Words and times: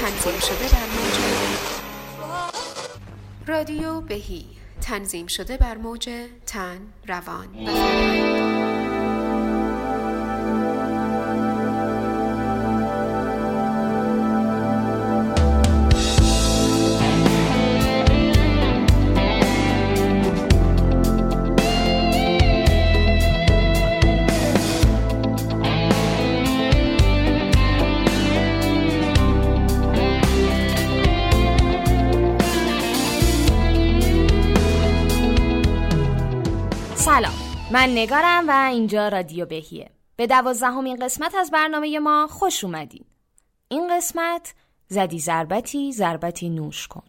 تنظیم 0.00 0.40
شده 0.40 0.68
بر 0.68 0.86
موج. 0.96 1.18
رادیو 3.46 4.00
بهی. 4.00 4.44
تنظیم 4.80 5.26
شده 5.26 5.56
بر 5.56 5.76
موج 5.76 6.10
تن 6.46 6.78
روان. 7.06 7.48
و 7.66 8.59
من 37.72 37.88
نگارم 37.90 38.48
و 38.48 38.68
اینجا 38.72 39.08
رادیو 39.08 39.46
بهیه. 39.46 39.90
به 40.16 40.26
دوازدهمین 40.26 40.96
قسمت 40.96 41.34
از 41.34 41.50
برنامه 41.50 41.98
ما 41.98 42.26
خوش 42.30 42.64
اومدین. 42.64 43.04
این 43.68 43.96
قسمت 43.96 44.54
زدی 44.88 45.18
ضربتی 45.18 45.92
ضربتی 45.92 46.50
نوش 46.50 46.88
کن. 46.88 47.02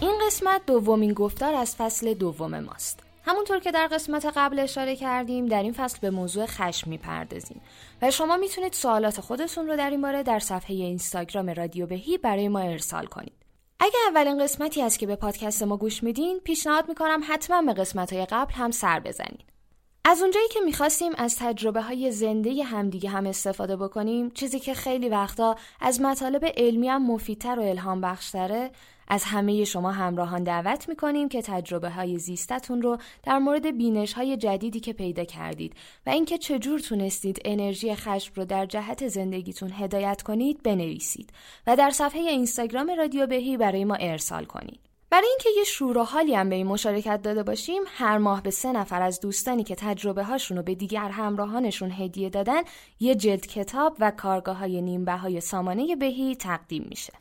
این 0.00 0.14
قسمت 0.26 0.66
دومین 0.66 1.12
گفتار 1.12 1.54
از 1.54 1.76
فصل 1.76 2.14
دوم 2.14 2.60
ماست. 2.60 3.05
همونطور 3.26 3.58
که 3.58 3.70
در 3.72 3.86
قسمت 3.86 4.32
قبل 4.36 4.58
اشاره 4.58 4.96
کردیم 4.96 5.46
در 5.46 5.62
این 5.62 5.72
فصل 5.72 5.98
به 6.00 6.10
موضوع 6.10 6.46
خشم 6.46 6.90
می‌پردازیم. 6.90 7.60
و 8.02 8.10
شما 8.10 8.36
می‌تونید 8.36 8.72
سوالات 8.72 9.20
خودتون 9.20 9.66
رو 9.66 9.76
در 9.76 9.90
این 9.90 10.02
باره 10.02 10.22
در 10.22 10.38
صفحه 10.38 10.76
اینستاگرام 10.76 11.50
رادیو 11.50 11.86
بهی 11.86 12.18
برای 12.18 12.48
ما 12.48 12.58
ارسال 12.58 13.06
کنید. 13.06 13.32
اگر 13.80 13.98
اولین 14.10 14.42
قسمتی 14.42 14.82
است 14.82 14.98
که 14.98 15.06
به 15.06 15.16
پادکست 15.16 15.62
ما 15.62 15.76
گوش 15.76 16.02
میدین 16.02 16.40
پیشنهاد 16.40 16.88
می‌کنم 16.88 17.20
حتما 17.28 17.62
به 17.62 17.74
قسمت 17.74 18.12
های 18.12 18.26
قبل 18.26 18.54
هم 18.54 18.70
سر 18.70 19.00
بزنید. 19.00 19.55
از 20.08 20.22
اونجایی 20.22 20.48
که 20.48 20.60
می‌خواستیم 20.60 21.12
از 21.16 21.36
تجربه 21.36 21.82
های 21.82 22.12
زنده 22.12 22.64
همدیگه 22.64 23.10
هم 23.10 23.26
استفاده 23.26 23.76
بکنیم 23.76 24.30
چیزی 24.30 24.60
که 24.60 24.74
خیلی 24.74 25.08
وقتا 25.08 25.56
از 25.80 26.00
مطالب 26.00 26.44
علمی 26.56 26.88
هم 26.88 27.06
مفیدتر 27.06 27.58
و 27.58 27.62
الهام 27.62 28.00
بخشتره 28.00 28.70
از 29.08 29.24
همه 29.24 29.64
شما 29.64 29.90
همراهان 29.90 30.44
دعوت 30.44 30.88
می‌کنیم 30.88 31.28
که 31.28 31.42
تجربه 31.42 31.90
های 31.90 32.18
زیستتون 32.18 32.82
رو 32.82 32.98
در 33.22 33.38
مورد 33.38 33.76
بینش 33.76 34.12
های 34.12 34.36
جدیدی 34.36 34.80
که 34.80 34.92
پیدا 34.92 35.24
کردید 35.24 35.74
و 36.06 36.10
اینکه 36.10 36.38
چجور 36.38 36.80
تونستید 36.80 37.40
انرژی 37.44 37.94
خشم 37.94 38.32
رو 38.36 38.44
در 38.44 38.66
جهت 38.66 39.08
زندگیتون 39.08 39.72
هدایت 39.72 40.22
کنید 40.22 40.62
بنویسید 40.62 41.30
و 41.66 41.76
در 41.76 41.90
صفحه 41.90 42.20
اینستاگرام 42.20 42.90
رادیو 42.98 43.26
بهی 43.26 43.56
برای 43.56 43.84
ما 43.84 43.94
ارسال 43.94 44.44
کنید. 44.44 44.95
برای 45.10 45.28
اینکه 45.28 45.48
یه 45.58 45.64
شور 45.64 45.98
و 45.98 46.04
حالی 46.04 46.34
هم 46.34 46.48
به 46.48 46.54
این 46.54 46.66
مشارکت 46.66 47.22
داده 47.22 47.42
باشیم 47.42 47.82
هر 47.86 48.18
ماه 48.18 48.42
به 48.42 48.50
سه 48.50 48.72
نفر 48.72 49.02
از 49.02 49.20
دوستانی 49.20 49.64
که 49.64 49.74
تجربه 49.74 50.24
هاشون 50.24 50.56
رو 50.56 50.62
به 50.62 50.74
دیگر 50.74 51.08
همراهانشون 51.08 51.90
هدیه 51.90 52.30
دادن 52.30 52.62
یه 53.00 53.14
جلد 53.14 53.46
کتاب 53.46 53.96
و 54.00 54.10
کارگاه 54.10 54.56
های 54.56 54.82
نیمبه 54.82 55.12
های 55.12 55.40
سامانه 55.40 55.96
بهی 55.96 56.36
تقدیم 56.36 56.86
میشه. 56.90 57.12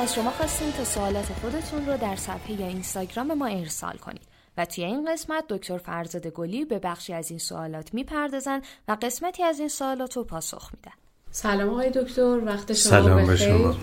از 0.00 0.14
شما 0.14 0.30
خواستیم 0.30 0.70
تا 0.70 0.84
سوالات 0.84 1.24
خودتون 1.24 1.86
رو 1.86 1.96
در 1.96 2.16
صفحه 2.16 2.60
یا 2.60 2.66
اینستاگرام 2.66 3.34
ما 3.34 3.46
ارسال 3.46 3.96
کنید. 3.96 4.22
و 4.56 4.64
توی 4.64 4.84
این 4.84 5.12
قسمت 5.12 5.44
دکتر 5.48 5.78
فرزاد 5.78 6.26
گلی 6.26 6.64
به 6.64 6.78
بخشی 6.78 7.12
از 7.12 7.30
این 7.30 7.38
سوالات 7.38 7.94
می‌پردازن 7.94 8.62
و 8.88 8.96
قسمتی 9.02 9.42
از 9.42 9.58
این 9.58 9.68
سوالات 9.68 10.16
رو 10.16 10.24
پاسخ 10.24 10.70
میدن. 10.74 10.92
سلام 11.30 11.68
آقای 11.68 11.90
دکتر 11.90 12.44
وقت 12.44 12.72
شما 12.72 12.90
سلام 12.90 13.26
به 13.26 13.36
شما. 13.36 13.76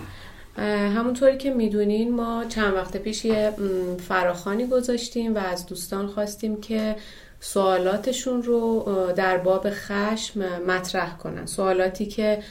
همونطوری 0.66 1.38
که 1.38 1.50
می‌دونین 1.50 2.14
ما 2.14 2.44
چند 2.44 2.74
وقت 2.74 2.96
پیش 2.96 3.24
یه 3.24 3.54
فراخانی 4.08 4.66
گذاشتیم 4.66 5.34
و 5.34 5.38
از 5.38 5.66
دوستان 5.66 6.06
خواستیم 6.06 6.60
که 6.60 6.96
سوالاتشون 7.40 8.42
رو 8.42 8.84
در 9.16 9.38
باب 9.38 9.66
خشم 9.70 10.62
مطرح 10.62 11.16
کنن. 11.16 11.46
سوالاتی 11.46 12.06
که 12.06 12.42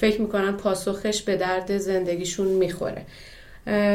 فکر 0.00 0.20
می‌کنن 0.20 0.52
پاسخش 0.52 1.22
به 1.22 1.36
درد 1.36 1.78
زندگیشون 1.78 2.46
می‌خوره. 2.46 3.02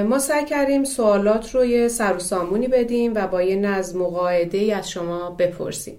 ما 0.10 0.20
سعی 0.20 0.46
کردیم 0.46 0.84
سوالات 0.84 1.56
رو 1.56 1.66
یه 1.66 1.88
سر 1.88 2.16
و 2.16 2.20
سامونی 2.20 2.68
بدیم 2.68 3.12
و 3.16 3.28
با 3.28 3.42
یه 3.42 3.56
نظم 3.56 4.02
و 4.02 4.10
قاعده 4.10 4.58
ای 4.58 4.72
از 4.72 4.90
شما 4.90 5.30
بپرسیم. 5.30 5.96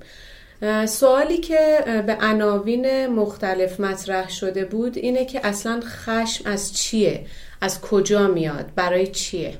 سوالی 0.87 1.38
که 1.38 1.84
به 2.06 2.19
عناوین 2.21 3.06
مختلف 3.06 3.81
مطرح 3.81 4.31
شده 4.31 4.65
بود 4.65 4.99
اینه 4.99 5.25
که 5.25 5.47
اصلا 5.47 5.81
خشم 5.84 6.50
از 6.50 6.77
چیه؟ 6.77 7.27
از 7.60 7.81
کجا 7.81 8.28
میاد؟ 8.28 8.66
برای 8.75 9.06
چیه؟ 9.06 9.54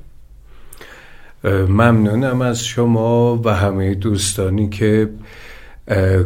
ممنونم 1.45 2.43
از 2.43 2.65
شما 2.65 3.41
و 3.45 3.55
همه 3.55 3.95
دوستانی 3.95 4.69
که 4.69 5.11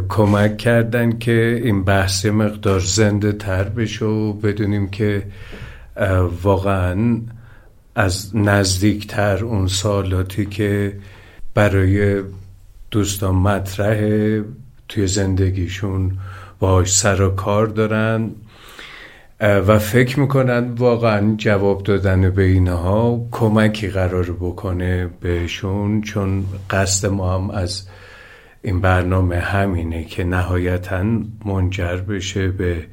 کمک 0.09 0.57
کردن 0.57 1.17
که 1.17 1.61
این 1.63 1.83
بحث 1.83 2.25
مقدار 2.25 2.79
زنده 2.79 3.31
تر 3.31 3.63
بشه 3.63 4.05
و 4.05 4.33
بدونیم 4.33 4.89
که 4.89 5.23
واقعا 6.43 7.21
از 7.95 8.35
نزدیکتر 8.35 9.43
اون 9.43 9.67
سالاتی 9.67 10.45
که 10.45 10.93
برای 11.53 12.23
دوستان 12.91 13.35
مطرح 13.35 13.99
توی 14.89 15.07
زندگیشون 15.07 16.11
باش 16.59 16.97
سر 16.97 17.21
و 17.21 17.29
کار 17.29 17.67
دارن 17.67 18.31
و 19.39 19.79
فکر 19.79 20.19
می‌کنن 20.19 20.71
واقعا 20.71 21.35
جواب 21.37 21.83
دادن 21.83 22.29
به 22.29 22.43
اینها 22.43 23.27
کمکی 23.31 23.87
قرار 23.87 24.31
بکنه 24.31 25.09
بهشون 25.21 26.01
چون 26.01 26.45
قصد 26.69 27.07
ما 27.07 27.35
هم 27.35 27.49
از 27.49 27.83
این 28.61 28.81
برنامه 28.81 29.39
همینه 29.39 30.03
که 30.03 30.23
نهایتا 30.23 31.03
منجر 31.45 31.95
بشه 31.95 32.47
به 32.47 32.87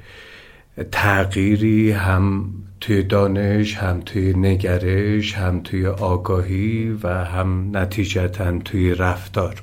تغییری 0.92 1.90
هم 1.90 2.52
توی 2.80 3.02
دانش 3.02 3.74
هم 3.76 4.00
توی 4.00 4.34
نگرش 4.34 5.34
هم 5.34 5.60
توی 5.60 5.86
آگاهی 5.86 6.98
و 7.02 7.24
هم 7.24 7.76
نتیجتا 7.76 8.58
توی 8.58 8.94
رفتار. 8.94 9.62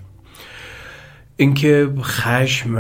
اینکه 1.38 1.90
خشم 2.02 2.76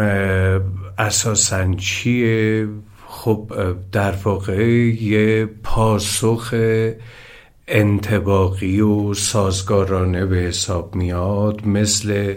اساسا 0.97 1.73
چیه؟ 1.73 2.67
خب 3.07 3.51
در 3.91 4.11
واقع 4.11 4.63
یه 5.01 5.45
پاسخ 5.63 6.53
انتباقی 7.67 8.81
و 8.81 9.13
سازگارانه 9.13 10.25
به 10.25 10.35
حساب 10.37 10.95
میاد 10.95 11.67
مثل 11.67 12.35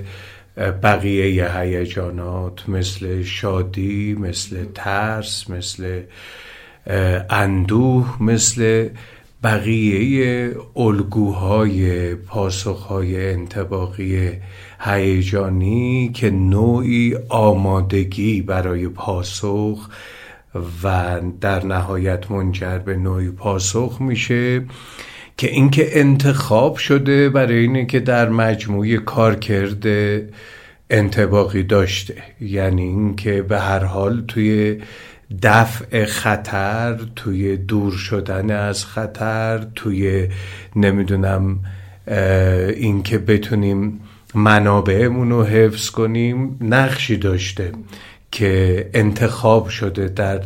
بقیه 0.57 1.59
هیجانات 1.59 2.69
مثل 2.69 3.23
شادی 3.23 4.15
مثل 4.15 4.65
ترس 4.75 5.51
مثل 5.51 6.03
اندوه 7.31 8.23
مثل 8.23 8.89
بقیه 9.43 10.57
الگوهای 10.77 12.15
پاسخهای 12.15 13.31
انتباقی 13.31 14.33
هیجانی 14.81 16.11
که 16.15 16.31
نوعی 16.31 17.17
آمادگی 17.29 18.43
برای 18.43 18.89
پاسخ 18.89 19.89
و 20.83 21.21
در 21.41 21.67
نهایت 21.67 22.31
منجر 22.31 22.79
به 22.79 22.97
نوعی 22.97 23.31
پاسخ 23.31 23.97
میشه. 24.01 24.65
که 25.37 25.51
اینکه 25.51 26.01
انتخاب 26.01 26.77
شده 26.77 27.29
برای 27.29 27.59
اینه 27.59 27.87
که 27.87 28.01
در 28.01 28.29
مجموعه 28.29 28.97
کار 28.97 29.35
کرده 29.35 30.29
انتباقی 30.91 31.63
داشته. 31.63 32.15
یعنی 32.41 32.83
اینکه 32.83 33.43
به 33.43 33.61
هر 33.61 33.85
حال 33.85 34.25
توی 34.29 34.83
دفع 35.43 36.05
خطر 36.05 36.97
توی 37.17 37.57
دور 37.57 37.93
شدن 37.93 38.51
از 38.51 38.85
خطر 38.85 39.67
توی 39.75 40.29
نمی‌دونم 40.77 41.59
اینکه 42.77 43.19
بتونیم 43.19 44.01
منابعمون 44.35 45.31
رو 45.31 45.45
حفظ 45.45 45.91
کنیم 45.91 46.57
نقشی 46.61 47.17
داشته 47.17 47.73
که 48.33 48.91
انتخاب 48.95 49.69
شده 49.69 50.09
در 50.09 50.41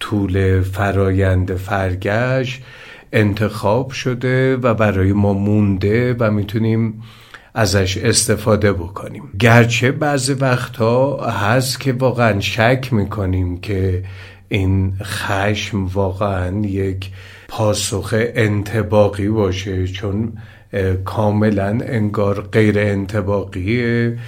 طول 0.00 0.62
فرایند 0.62 1.54
فرگشت. 1.54 2.62
انتخاب 3.12 3.90
شده 3.90 4.56
و 4.56 4.74
برای 4.74 5.12
ما 5.12 5.32
مونده 5.32 6.16
و 6.18 6.30
می‌تونیم 6.30 7.02
ازش 7.54 7.96
استفاده 7.96 8.72
بکنیم. 8.72 9.22
گرچه 9.40 9.92
بعضی 9.92 10.32
وقتها 10.32 11.30
هست 11.30 11.80
که 11.80 11.92
واقعا 11.92 12.40
شک 12.40 12.88
می‌کنیم 12.92 13.60
که 13.60 14.02
این 14.48 14.92
خشم 15.02 15.86
واقعا 15.86 16.60
یک 16.66 17.10
پاسخ 17.48 18.14
انتباقی 18.18 19.28
باشه 19.28 19.86
چون 19.86 20.32
کاملا 21.04 21.78
انگار 21.82 22.40
غیر 22.40 22.78
انتباقیه. 22.78 24.18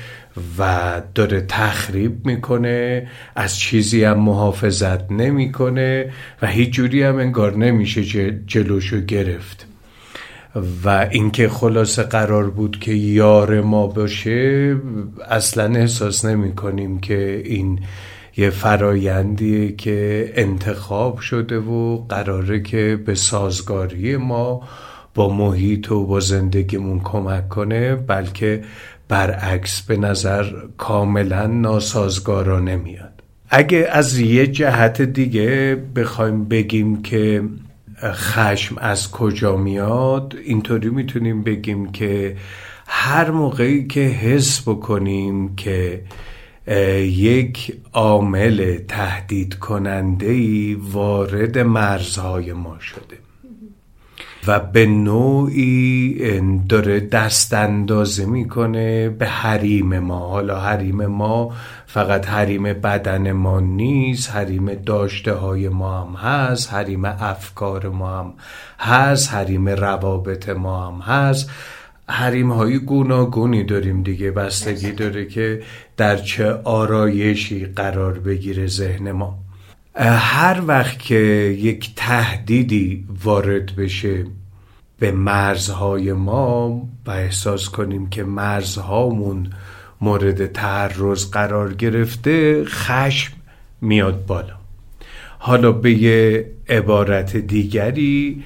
و 0.59 1.03
داره 1.15 1.41
تخریب 1.49 2.27
می‌کنه 2.27 3.09
از 3.37 3.59
چیزی 3.59 4.05
هم 4.05 4.19
محافظت 4.19 5.13
نمی‌کنه 5.13 6.13
و 6.43 6.47
هیچ 6.47 6.71
جوری 6.71 7.03
هم 7.03 7.17
انگار 7.17 7.57
نمیشه 7.57 8.31
جلوشو 8.47 9.01
گرفت. 9.01 9.67
و 10.85 11.09
اینکه 11.11 11.49
خلاصه 11.49 12.03
قرار 12.03 12.51
بود 12.51 12.81
که 12.81 12.93
یار 12.93 13.61
ما 13.61 13.87
باشه 13.87 14.77
اصلا 15.31 15.75
احساس 15.75 16.25
نمی 16.25 16.55
کنیم 16.55 17.01
که 17.01 17.43
این 17.45 17.79
یه 18.37 18.51
فرایندیه 18.51 19.73
که 19.73 20.33
انتخاب 20.35 21.19
شده 21.19 21.59
و 21.59 21.97
قراره 22.09 22.63
که 22.63 22.99
به 23.07 23.15
سازگاری 23.15 24.17
ما 24.17 24.69
با 25.15 25.29
محیط 25.29 25.93
و 25.93 26.07
با 26.07 26.21
زندگیمون 26.21 27.01
کمک 27.01 27.49
کنه 27.49 27.95
بلکه 27.95 28.63
برعکس 29.13 29.83
به 29.83 29.97
نظر 29.97 30.45
کاملا 30.79 31.47
ناسازگارانه 31.47 32.77
میاد. 32.77 33.23
اگه 33.49 33.89
از 33.91 34.19
یه 34.19 34.47
جهت 34.47 35.03
دیگه 35.03 35.83
بخوایم 35.97 36.45
بگیم 36.45 37.03
که 37.03 37.43
خشم 38.03 38.79
از 38.79 39.11
کجا 39.11 39.57
میاد 39.57 40.37
اینطوری 40.45 40.91
می‌تونیم 40.91 41.43
بگیم 41.43 41.93
که 41.93 42.37
هر 42.87 43.31
موقعی 43.31 43.87
که 43.87 44.01
حس 44.01 44.63
بکنیم 44.69 45.57
که 45.57 46.03
یک 47.01 47.77
عامل 47.93 48.79
تهدید 48.89 49.55
کننده 49.55 50.77
وارد 50.77 51.59
مرزهای 51.59 52.53
ما 52.53 52.79
شده. 52.81 53.32
و 54.47 54.61
به 54.61 54.87
نوعی 54.87 56.41
داره 56.69 57.01
دست 57.01 57.55
اندازه 57.55 58.27
می‌کنه 58.27 59.09
به 59.09 59.27
حریم 59.27 59.99
ما. 59.99 60.19
حالا 60.19 60.61
حریم 60.61 61.07
ما 61.07 61.53
فقط 61.87 62.27
حریم 62.27 62.63
بدن 62.63 63.33
ما 63.33 63.61
نیست 63.61 64.31
حریم 64.31 64.75
داشته 64.75 65.33
های 65.33 65.69
ما 65.69 66.01
هم 66.01 66.15
هست 66.15 66.73
حریم 66.73 67.05
افکار 67.05 67.89
ما 67.89 68.19
هم 68.19 68.35
هست 68.79 69.35
حریم 69.35 69.69
روابط 69.69 70.49
ما 70.49 70.87
هم 70.87 71.01
هست. 71.01 71.51
حریم 72.09 72.53
های 72.53 72.79
گوناگونی 72.79 73.65
داریم 73.65 74.03
دیگه 74.03 74.31
بستگی 74.31 74.93
داره 74.93 75.27
که 75.27 75.63
در 75.97 76.17
چه 76.17 76.53
آرایشی 76.65 77.67
قرار 77.67 78.19
بگیره 78.19 78.67
ذهن 78.67 79.13
ما. 79.13 79.42
هر 79.95 80.63
وقت 80.67 80.99
که 80.99 81.17
یک 81.59 81.91
تهدیدی 81.97 83.07
وارد 83.25 83.77
بشه 83.77 84.27
به 84.99 85.13
مرزهای 85.13 86.13
ما 86.13 86.89
و 87.07 87.11
احساس 87.11 87.69
کنیم 87.69 88.09
که 88.09 88.25
مرزهامون 88.25 89.51
مورد 90.01 90.47
تعرض 90.47 91.31
قرار 91.31 91.75
گرفته 91.75 92.65
خشم 92.65 93.33
میاد 93.81 94.27
بالا. 94.27 94.55
حالا 95.39 95.73
به 95.73 95.93
یه 95.93 96.51
عبارت 96.69 97.37
دیگری 97.37 98.43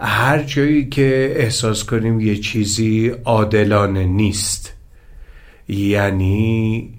هر 0.00 0.42
جایی 0.42 0.88
که 0.88 1.32
احساس 1.36 1.84
کنیم 1.84 2.20
یه 2.20 2.36
چیزی 2.36 3.08
عادلانه 3.24 4.04
نیست 4.04 4.72
یعنی 5.68 6.94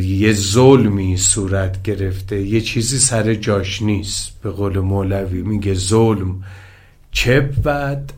یه 0.00 0.32
ظلمی 0.32 1.16
صورت 1.16 1.82
گرفته 1.82 2.40
یه 2.40 2.60
چیزی 2.60 2.98
سر 2.98 3.34
جاش 3.34 3.82
نیست. 3.82 4.40
به 4.42 4.50
قول 4.50 4.78
مولوی 4.78 5.42
میگه 5.42 5.74
ظلم 5.74 6.44
چه 7.12 7.40
بود 7.40 8.12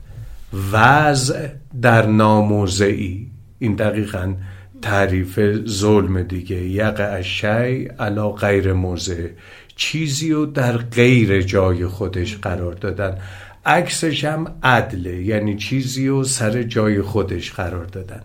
وضع 0.73 1.49
در 1.83 2.07
ناموزعی 2.07 3.27
این 3.59 3.75
دقیقا 3.75 4.35
تعریف 4.83 5.41
ظلم 5.67 6.23
دیگه. 6.23 6.57
یقع 6.57 7.23
شی 7.23 7.85
علا 7.85 8.31
غیر 8.31 8.73
موضع. 8.73 9.29
چیزی 9.77 10.33
رو 10.33 10.47
در 10.47 10.77
غیر 10.77 11.43
جای 11.43 11.87
خودش 11.87 12.37
قرار 12.37 12.73
دادن. 12.73 13.19
عکسش 13.67 14.25
هم 14.25 14.55
عدله 14.63 15.23
یعنی 15.23 15.57
چیزی 15.57 16.09
رو 16.09 16.25
سر 16.25 16.63
جای 16.63 17.03
خودش 17.03 17.53
قرار 17.53 17.85
دادن. 17.85 18.23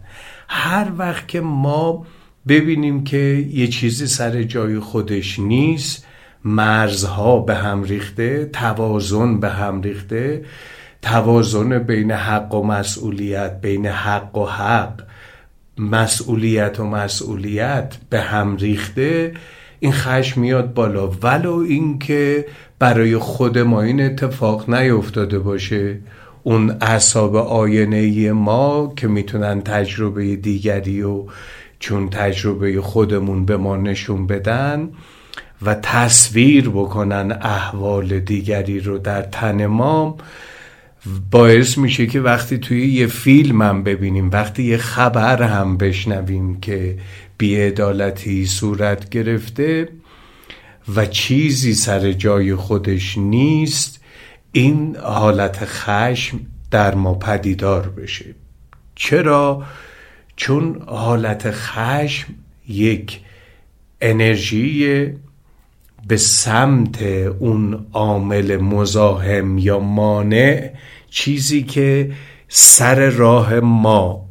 هر 0.47 0.91
وقت 0.97 1.27
که 1.27 1.41
ما 1.41 2.05
ببینیم 2.47 3.03
که 3.03 3.47
یه 3.51 3.67
چیزی 3.67 4.07
سر 4.07 4.43
جای 4.43 4.79
خودش 4.79 5.39
نیست. 5.39 6.05
مرزها 6.45 7.39
به 7.39 7.55
هم 7.55 7.83
ریخته 7.83 8.45
توازن 8.45 9.39
به 9.39 9.49
هم 9.49 9.81
ریخته. 9.81 10.45
توازن 11.01 11.79
بین 11.79 12.11
حق 12.11 12.53
و 12.53 12.63
مسئولیت 12.63 13.61
بین 13.61 13.85
حق 13.85 14.37
و 14.37 14.45
حق 14.45 15.01
مسئولیت 15.77 16.79
و 16.79 16.85
مسئولیت 16.85 17.95
به 18.09 18.21
هم 18.21 18.55
ریخته. 18.55 19.33
این 19.79 19.91
خشم 19.91 20.41
میاد 20.41 20.73
بالا. 20.73 21.07
ولو 21.07 21.55
اینکه 21.55 22.45
برای 22.79 23.17
خود 23.17 23.57
ما 23.57 23.81
این 23.81 24.01
اتفاق 24.01 24.69
نیفتاده 24.69 25.39
باشه. 25.39 25.99
اون 26.43 26.77
اعصاب 26.81 27.35
آینه 27.35 28.31
ما 28.31 28.93
که 28.95 29.07
می‌تونن 29.07 29.61
تجربه 29.61 30.35
دیگری 30.35 31.01
و 31.01 31.23
چون 31.83 32.09
تجربه 32.09 32.81
خودمون 32.81 33.45
به 33.45 33.57
ما 33.57 33.77
نشون 33.77 34.27
بدن 34.27 34.89
و 35.61 35.75
تصویر 35.75 36.69
بکنن 36.69 37.31
احوال 37.41 38.19
دیگری 38.19 38.79
رو 38.79 38.97
در 38.97 39.21
تن 39.21 39.65
ما 39.65 40.17
باعث 41.31 41.77
میشه 41.77 42.07
که 42.07 42.21
وقتی 42.21 42.57
توی 42.57 42.87
یه 42.87 43.07
فیلم 43.07 43.61
هم 43.61 43.83
ببینیم 43.83 44.29
وقتی 44.31 44.63
یه 44.63 44.77
خبر 44.77 45.43
هم 45.43 45.77
بشنویم 45.77 46.59
که 46.59 46.97
بیعدالتی 47.37 48.45
صورت 48.45 49.09
گرفته 49.09 49.89
و 50.95 51.05
چیزی 51.05 51.73
سر 51.73 52.11
جای 52.11 52.55
خودش 52.55 53.17
نیست 53.17 53.99
این 54.51 54.95
حالت 54.95 55.65
خشم 55.65 56.39
در 56.71 56.95
ما 56.95 57.13
پدیدار 57.13 57.89
بشه 57.89 58.35
چرا؟ 58.95 59.63
چون 60.35 60.81
حالت 60.85 61.51
خشم 61.51 62.33
یک 62.67 63.19
انرژی 64.01 65.07
به 66.07 66.17
سمت 66.17 67.01
اون 67.39 67.85
عامل 67.93 68.57
مزاحم 68.57 69.57
یا 69.57 69.79
مانع 69.79 70.69
چیزی 71.09 71.63
که 71.63 72.11
سر 72.47 73.09
راه 73.09 73.59
ما 73.59 74.25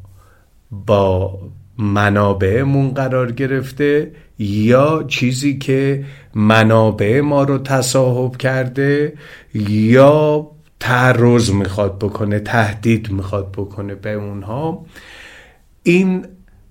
با 0.70 1.38
منابعمون 1.78 2.90
قرار 2.90 3.32
گرفته 3.32 4.10
یا 4.38 5.04
چیزی 5.08 5.58
که 5.58 6.04
منابع 6.34 7.20
ما 7.20 7.42
رو 7.42 7.58
تصاحب 7.58 8.36
کرده 8.36 9.12
یا 9.54 10.50
تعرض 10.80 11.50
می‌خواد 11.50 11.98
بکنه 11.98 12.38
تهدید 12.38 13.10
می‌خواد 13.10 13.52
بکنه 13.52 13.94
به 13.94 14.12
اونها. 14.12 14.86
این 15.82 16.26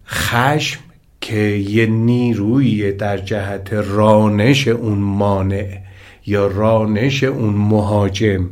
خشم 0.08 0.80
که 1.22 1.40
یه 1.40 1.86
نیروی 1.86 2.92
در 2.92 3.18
جهت 3.18 3.74
رانش 3.74 4.68
اون 4.68 4.98
مانع 4.98 5.78
یا 6.26 6.48
رانش 6.48 7.24
اون 7.24 7.54
مهاجم 7.54 8.50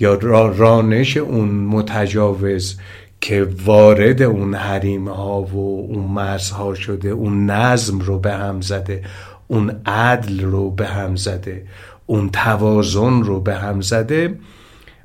یا 0.00 0.14
رانش 0.56 1.16
اون 1.16 1.48
متجاوز 1.48 2.78
که 3.20 3.48
وارد 3.64 4.22
اون 4.22 4.54
حریم 4.54 5.08
ها 5.08 5.42
و 5.42 5.86
اون 5.90 6.04
مرزها 6.04 6.74
شده 6.74 7.08
اون 7.08 7.50
نظم 7.50 7.98
رو 7.98 8.18
به 8.18 8.32
هم 8.32 8.60
زده 8.60 9.02
اون 9.48 9.80
عدل 9.86 10.40
رو 10.40 10.70
به 10.70 10.86
هم 10.86 11.16
زده 11.16 11.66
اون 12.06 12.30
توازن 12.30 13.22
رو 13.22 13.40
به 13.40 13.54
هم 13.54 13.80
زده 13.80 14.38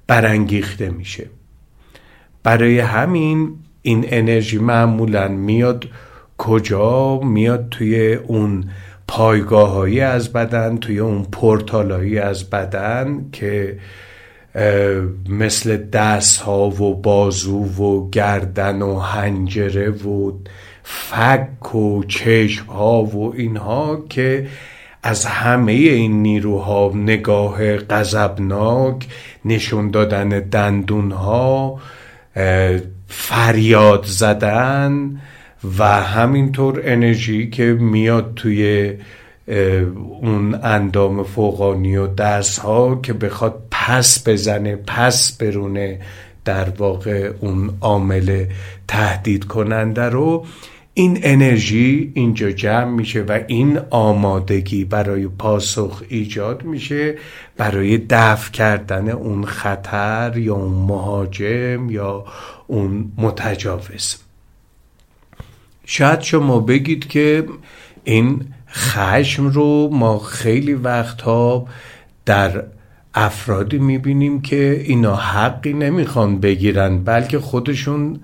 برانگیخته 0.07 0.89
میشه. 0.89 1.29
برای 2.43 2.79
همین 2.79 3.55
این 3.87 4.05
انرژی 4.07 4.57
معمولا 4.57 5.27
میاد 5.27 5.85
کجا؟ 6.37 7.19
میاد 7.19 7.69
توی 7.69 8.13
اون 8.13 8.63
پایگاهایی 9.07 10.01
از 10.01 10.33
بدن 10.33 10.77
توی 10.77 10.99
اون 10.99 11.23
پورتالایی 11.31 12.19
از 12.19 12.49
بدن 12.49 13.25
که 13.31 13.77
مثل 15.29 15.77
دست 15.77 16.41
ها 16.41 16.69
و 16.69 17.01
بازو 17.01 17.63
و 17.63 18.09
گردن 18.09 18.81
و 18.81 18.99
هنجره 18.99 19.89
و 19.89 20.31
فک 20.83 21.75
و 21.75 22.03
چشم 22.03 22.65
ها 22.65 23.03
و 23.03 23.33
اینها 23.35 24.05
که 24.09 24.47
از 25.03 25.25
همه 25.25 25.71
این 25.71 26.21
نیروها 26.21 26.91
نگاه 26.95 27.77
غضبناک 27.77 29.07
نشون 29.45 29.91
دادن 29.91 30.29
دندون 30.29 31.11
ها 31.11 31.79
فریاد 33.07 34.05
زدن 34.05 35.21
و 35.77 35.83
همینطور 36.01 36.81
انرژی 36.83 37.49
که 37.49 37.63
میاد 37.63 38.33
توی 38.35 38.93
اون 40.21 40.59
اندام 40.63 41.23
فوقانی 41.23 41.97
و 41.97 42.07
دست 42.07 42.59
ها 42.59 42.99
که 43.03 43.13
بخواد 43.13 43.63
پس 43.71 44.27
بزنه 44.27 44.75
پس 44.75 45.37
برونه 45.37 45.99
در 46.45 46.69
واقع 46.69 47.31
اون 47.39 47.77
عامل 47.81 48.45
تهدید 48.87 49.45
کننده 49.45 50.03
رو. 50.03 50.45
این 50.97 51.19
انرژی 51.21 52.11
اینجا 52.13 52.51
جمع 52.51 52.91
میشه 52.91 53.21
و 53.21 53.39
این 53.47 53.79
آمادگی 53.89 54.85
برای 54.85 55.27
پاسخ 55.27 56.03
ایجاد 56.09 56.63
میشه 56.63 57.15
برای 57.57 57.97
دفع 57.97 58.51
کردن 58.51 59.09
اون 59.09 59.45
خطر 59.45 60.33
یا 60.37 60.55
اون 60.55 60.73
مهاجم 60.73 61.89
یا 61.89 62.25
اون 62.67 63.11
متجاوز. 63.17 64.15
شاید 65.85 66.21
شما 66.21 66.59
بگید 66.59 67.07
که 67.07 67.45
این 68.03 68.45
خشم 68.69 69.47
رو 69.47 69.89
ما 69.93 70.19
خیلی 70.19 70.73
وقتها 70.73 71.67
در 72.25 72.63
افرادی 73.13 73.77
می‌بینیم 73.77 74.41
که 74.41 74.83
اینا 74.85 75.15
حقی 75.15 75.73
نمی‌خوان 75.73 76.39
بگیرن 76.39 77.03
بلکه 77.03 77.39
خودشون 77.39 78.19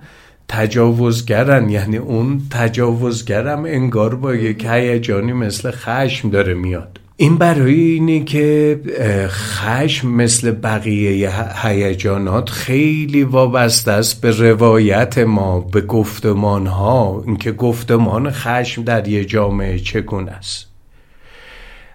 تجاوزگرن 0.54 1.70
یعنی 1.70 1.96
اون 1.96 2.42
تجاوزگرم 2.50 3.64
انگار 3.64 4.14
با 4.14 4.34
یک 4.34 4.64
هیجانی 4.64 5.32
مثل 5.32 5.70
خشم 5.70 6.30
داره 6.30 6.54
میاد. 6.54 7.00
این 7.16 7.38
برای 7.38 7.80
اینه 7.80 8.24
که 8.24 8.80
خشم 9.28 10.08
مثل 10.08 10.50
بقیه 10.50 11.30
هیجانات 11.62 12.50
خیلی 12.50 13.22
وابسته 13.24 13.92
است 13.92 14.20
به 14.20 14.30
روایت 14.30 15.18
ما 15.18 15.60
به 15.60 15.80
گفتمان 15.80 16.66
ها 16.66 17.22
اینکه 17.26 17.52
گفتمان 17.52 18.30
خشم 18.30 18.82
در 18.82 19.08
یه 19.08 19.24
جامعه 19.24 19.78
چگونه 19.78 20.30
است. 20.30 20.66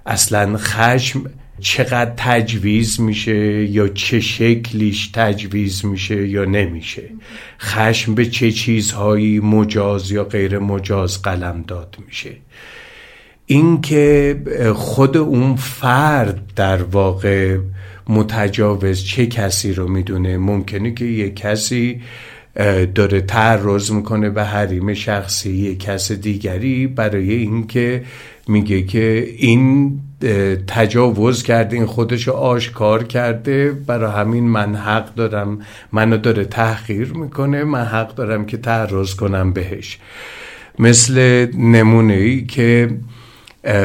اصلا 0.05 0.57
خشم 0.57 1.23
چقدر 1.59 2.13
تجویز 2.17 3.01
میشه 3.01 3.65
یا 3.65 3.87
چه 3.87 4.19
شکلیش 4.19 5.07
تجویز 5.07 5.85
میشه 5.85 6.27
یا 6.27 6.45
نمیشه. 6.45 7.03
خشم 7.59 8.15
به 8.15 8.25
چه 8.25 8.51
چیزهایی 8.51 9.39
مجاز 9.39 10.11
یا 10.11 10.23
غیر 10.23 10.59
مجاز 10.59 11.21
قلم 11.21 11.63
داد 11.67 11.97
میشه. 12.07 12.31
اینکه 13.45 14.35
خود 14.75 15.17
اون 15.17 15.55
فرد 15.55 16.41
در 16.55 16.83
واقع 16.83 17.57
متجاوز 18.07 19.03
چه 19.03 19.25
کسی 19.27 19.73
رو 19.73 19.87
می‌دونه 19.87 20.37
ممکنه 20.37 20.93
که 20.93 21.05
یه 21.05 21.29
کسی 21.29 22.01
داره 22.95 23.21
تعرض 23.21 23.91
می‌کنه 23.91 24.29
به 24.29 24.43
حریم 24.43 24.93
شخصی 24.93 25.53
یه 25.53 25.75
کس 25.75 26.11
دیگری 26.11 26.87
برای 26.87 27.33
اینکه 27.33 28.03
میگه 28.49 28.81
که 28.81 29.27
این 29.37 29.99
تجاوز 30.67 31.43
کرده 31.43 31.75
این 31.75 31.85
خودش 31.85 32.29
آشکار 32.29 33.03
کرده 33.03 33.71
برای 33.71 34.11
همین 34.11 34.43
من 34.43 34.75
حق 34.75 35.15
دارم 35.15 35.59
منو 35.91 36.17
داره 36.17 36.45
تحقیر 36.45 37.13
می‌کنه 37.13 37.63
من 37.63 37.85
حق 37.85 38.15
دارم 38.15 38.45
که 38.45 38.57
تعرض 38.57 39.15
کنم 39.15 39.53
بهش. 39.53 39.97
مثل 40.79 41.47
نمونه 41.57 42.13
ای 42.13 42.45
که 42.45 42.89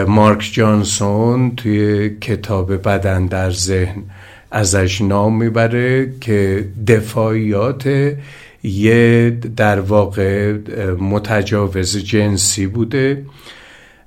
مارک 0.08 0.50
جانسون 0.52 1.56
توی 1.56 2.10
کتاب 2.20 2.88
بدن 2.88 3.26
در 3.26 3.50
ذهن 3.50 4.02
ازش 4.50 5.00
نام 5.00 5.36
می‌بره 5.36 6.12
که 6.20 6.68
دفاعیات 6.86 8.14
یه 8.62 9.30
در 9.56 9.80
واقع 9.80 10.52
متجاوز 11.00 11.96
جنسی 11.96 12.66
بوده. 12.66 13.22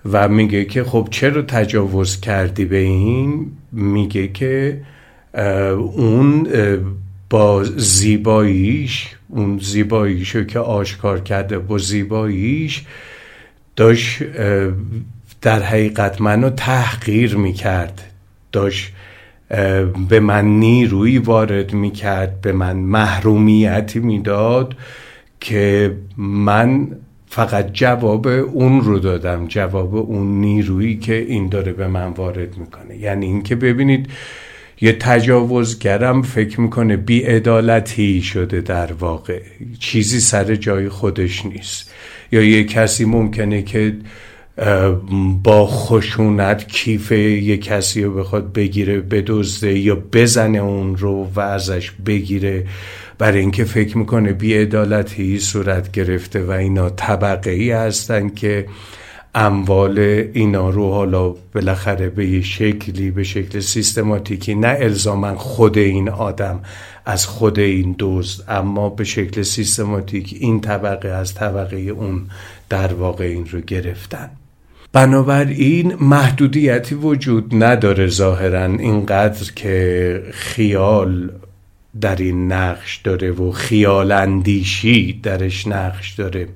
و 0.05 0.27
میگه 0.27 0.65
که 0.65 0.83
خب 0.83 1.07
چرا 1.11 1.41
تجاوز 1.41 2.21
کردی 2.21 2.65
به 2.65 2.77
این؟ 2.77 3.51
میگه 3.71 4.27
که 4.27 4.81
اون 5.77 6.47
با 7.29 7.63
زیباییش 7.63 9.15
اون 9.27 9.59
زیباییشو 9.59 10.43
که 10.43 10.59
آشکار 10.59 11.19
کرده 11.19 11.59
با 11.59 11.77
زیباییش 11.77 12.83
داشت 13.75 14.23
در 15.41 15.63
حقیقت 15.63 16.21
منو 16.21 16.49
تحقیر 16.49 17.35
می‌کرد. 17.35 18.03
داشت 18.51 18.93
به 20.09 20.19
من 20.19 20.45
نیروی 20.45 21.17
وارد 21.17 21.73
می‌کرد 21.73 22.41
به 22.41 22.51
من 22.51 22.75
محرومیتی 22.75 23.99
می‌داد 23.99 24.75
که 25.39 25.93
من 26.17 26.87
فقط 27.29 27.73
جواب 27.73 28.27
اون 28.27 28.81
رو 28.81 28.99
دادم 28.99 29.47
جواب 29.47 29.95
اون 29.95 30.41
نیرویی 30.41 30.97
که 30.97 31.15
این 31.15 31.49
داره 31.49 31.73
به 31.73 31.87
من 31.87 32.07
وارد 32.07 32.57
می‌کنه. 32.57 32.97
یعنی 32.97 33.25
اینکه 33.25 33.55
ببینید 33.55 34.09
یه 34.81 34.93
تجاوزگرم 34.93 36.21
فکر 36.21 36.61
می‌کنه 36.61 36.97
بیعدالتی 36.97 38.21
شده 38.21 38.61
در 38.61 38.93
واقع. 38.93 39.41
چیزی 39.79 40.19
سر 40.19 40.55
جای 40.55 40.89
خودش 40.89 41.45
نیست. 41.45 41.91
یا 42.31 42.43
یه 42.43 42.63
کسی 42.63 43.05
ممکنه 43.05 43.61
که 43.61 43.97
با 45.43 45.67
خشونت 45.67 46.67
کیف 46.67 47.11
یه 47.11 47.57
کسی 47.57 48.03
رو 48.03 48.13
بخواد 48.13 48.53
بگیره 48.53 48.99
بدزده 48.99 49.79
یا 49.79 50.03
بزنه 50.13 50.57
اون 50.57 50.97
رو 50.97 51.31
و 51.35 51.39
ازش 51.39 51.91
بگیره. 52.05 52.65
برای 53.17 53.39
اینکه 53.39 53.63
فکر 53.63 53.97
می‌کنه 53.97 54.33
بیعدالتی 54.33 55.39
صورت 55.39 55.91
گرفته 55.91 56.43
و 56.43 56.51
اینا 56.51 56.89
طبقه 56.89 57.51
ای 57.51 57.71
هستن 57.71 58.29
که 58.29 58.65
اموال 59.35 59.99
اینا 60.33 60.69
رو 60.69 60.91
حالا 60.91 61.35
بالاخره 61.55 62.09
به 62.09 62.27
یه 62.27 62.41
شکلی 62.41 63.11
به 63.11 63.23
شکل 63.23 63.59
سیستماتیکی 63.59 64.55
نه 64.55 64.77
الزاما 64.79 65.35
خود 65.35 65.77
این 65.77 66.09
آدم 66.09 66.59
از 67.05 67.25
خود 67.25 67.59
این 67.59 67.91
دوست 67.91 68.43
اما 68.47 68.89
به 68.89 69.03
شکل 69.03 69.41
سیستماتیک 69.41 70.37
این 70.39 70.61
طبقه 70.61 71.09
از 71.09 71.33
طبقه 71.33 71.77
اون 71.77 72.21
در 72.69 72.93
واقع 72.93 73.25
این 73.25 73.47
رو 73.51 73.61
گرفتن. 73.61 74.29
بنابراین 74.93 75.95
محدودیتی 76.01 76.95
وجود 76.95 77.63
نداره 77.63 78.07
ظاهرا 78.07 78.65
اینقدر 78.65 79.51
که 79.55 80.23
خیال 80.31 81.31
در 82.01 82.15
این 82.15 82.51
نقش 82.51 82.97
داره 83.03 83.31
و 83.31 83.51
خیال 83.51 84.11
اندیشی 84.11 85.19
درش 85.23 85.67
نقش 85.67 86.13
داره 86.13 86.47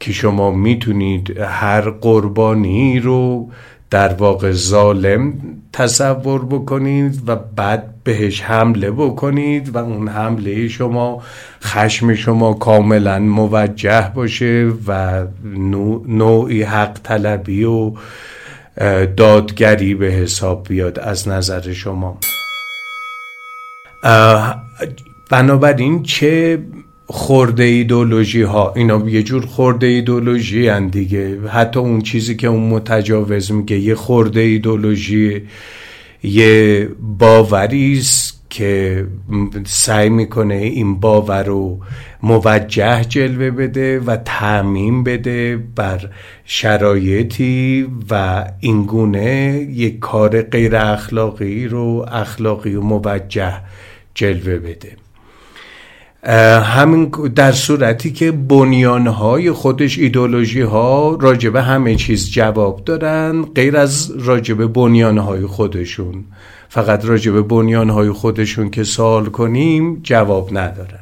که 0.00 0.12
شما 0.12 0.50
می‌تونید 0.50 1.38
هر 1.40 1.80
قربانی 1.80 3.00
رو 3.00 3.50
در 3.90 4.14
واقع 4.14 4.52
ظالم 4.52 5.32
تصور 5.72 6.44
بکنید 6.44 7.22
و 7.26 7.36
بعد 7.36 7.94
بهش 8.04 8.42
حمله 8.42 8.90
بکنید 8.90 9.68
و 9.68 9.78
اون 9.78 10.08
حمله 10.08 10.68
شما 10.68 11.22
خشم 11.62 12.14
شما 12.14 12.54
کاملا 12.54 13.18
موجه 13.18 14.12
باشه 14.14 14.72
و 14.86 15.24
نوعی 16.06 16.62
حق 16.62 16.98
طلبی 17.02 17.64
و 17.64 17.92
دادگری 19.16 19.94
به 19.94 20.06
حساب 20.06 20.68
بیاد 20.68 20.98
از 20.98 21.28
نظر 21.28 21.72
شما. 21.72 22.18
بنابراین 25.30 26.02
چه 26.02 26.58
خورده 27.06 27.64
ایدولوژی 27.64 28.42
ها 28.42 28.72
اینا 28.76 29.08
یه 29.08 29.22
جور 29.22 29.46
خورده 29.46 29.86
ایدولوژی 29.86 30.68
هن 30.68 30.88
دیگه. 30.88 31.48
حتی 31.48 31.80
اون 31.80 32.00
چیزی 32.00 32.36
که 32.36 32.46
اون 32.46 32.68
متجاوز 32.68 33.52
میگه 33.52 33.78
یه 33.78 33.94
خورده 33.94 34.40
ایدولوژی 34.40 35.42
یه 36.22 36.88
باوری 37.18 37.98
است 37.98 38.44
که 38.50 39.06
سعی 39.66 40.08
می‌کنه 40.08 40.54
این 40.54 41.00
باور 41.00 41.42
رو 41.42 41.80
موجه 42.22 43.04
جلوه 43.04 43.50
بده 43.50 44.00
و 44.00 44.16
تعمین 44.16 45.04
بده 45.04 45.56
بر 45.76 46.10
شرایطی 46.44 47.86
و 48.10 48.44
اینگونه 48.60 49.54
یک 49.70 49.98
کار 49.98 50.42
غیر 50.42 50.76
اخلاقی 50.76 51.68
رو 51.68 52.06
اخلاقی 52.12 52.74
و 52.74 52.80
موجه 52.80 53.54
جلوه 54.14 54.58
بده. 54.58 54.96
همین 56.60 57.04
در 57.34 57.52
صورتی 57.52 58.12
که 58.12 58.32
بنیانهای 58.32 59.52
خودش 59.52 59.98
ایدولوژی 59.98 60.60
ها 60.60 61.18
راجبه 61.20 61.62
همه 61.62 61.94
چیز 61.94 62.30
جواب 62.30 62.84
دارن 62.84 63.42
غیر 63.42 63.76
از 63.76 64.12
راجبه 64.18 64.66
بنیانهای 64.66 65.46
خودشون. 65.46 66.24
فقط 66.68 67.04
راجبه 67.04 67.42
بنیانهای 67.42 68.10
خودشون 68.10 68.70
که 68.70 68.84
سوال 68.84 69.26
کنیم 69.26 70.00
جواب 70.02 70.58
ندارن. 70.58 70.98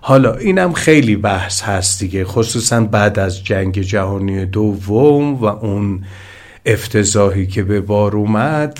حالا 0.00 0.34
اینم 0.34 0.72
خیلی 0.72 1.16
بحث 1.16 1.62
هست 1.62 2.00
دیگه 2.00 2.24
خصوصا 2.24 2.80
بعد 2.80 3.18
از 3.18 3.44
جنگ 3.44 3.80
جهانی 3.80 4.46
دوم 4.46 5.34
و 5.34 5.44
اون 5.44 6.04
افتضاحی 6.66 7.46
که 7.46 7.62
به 7.62 7.80
بار 7.80 8.16
اومد. 8.16 8.78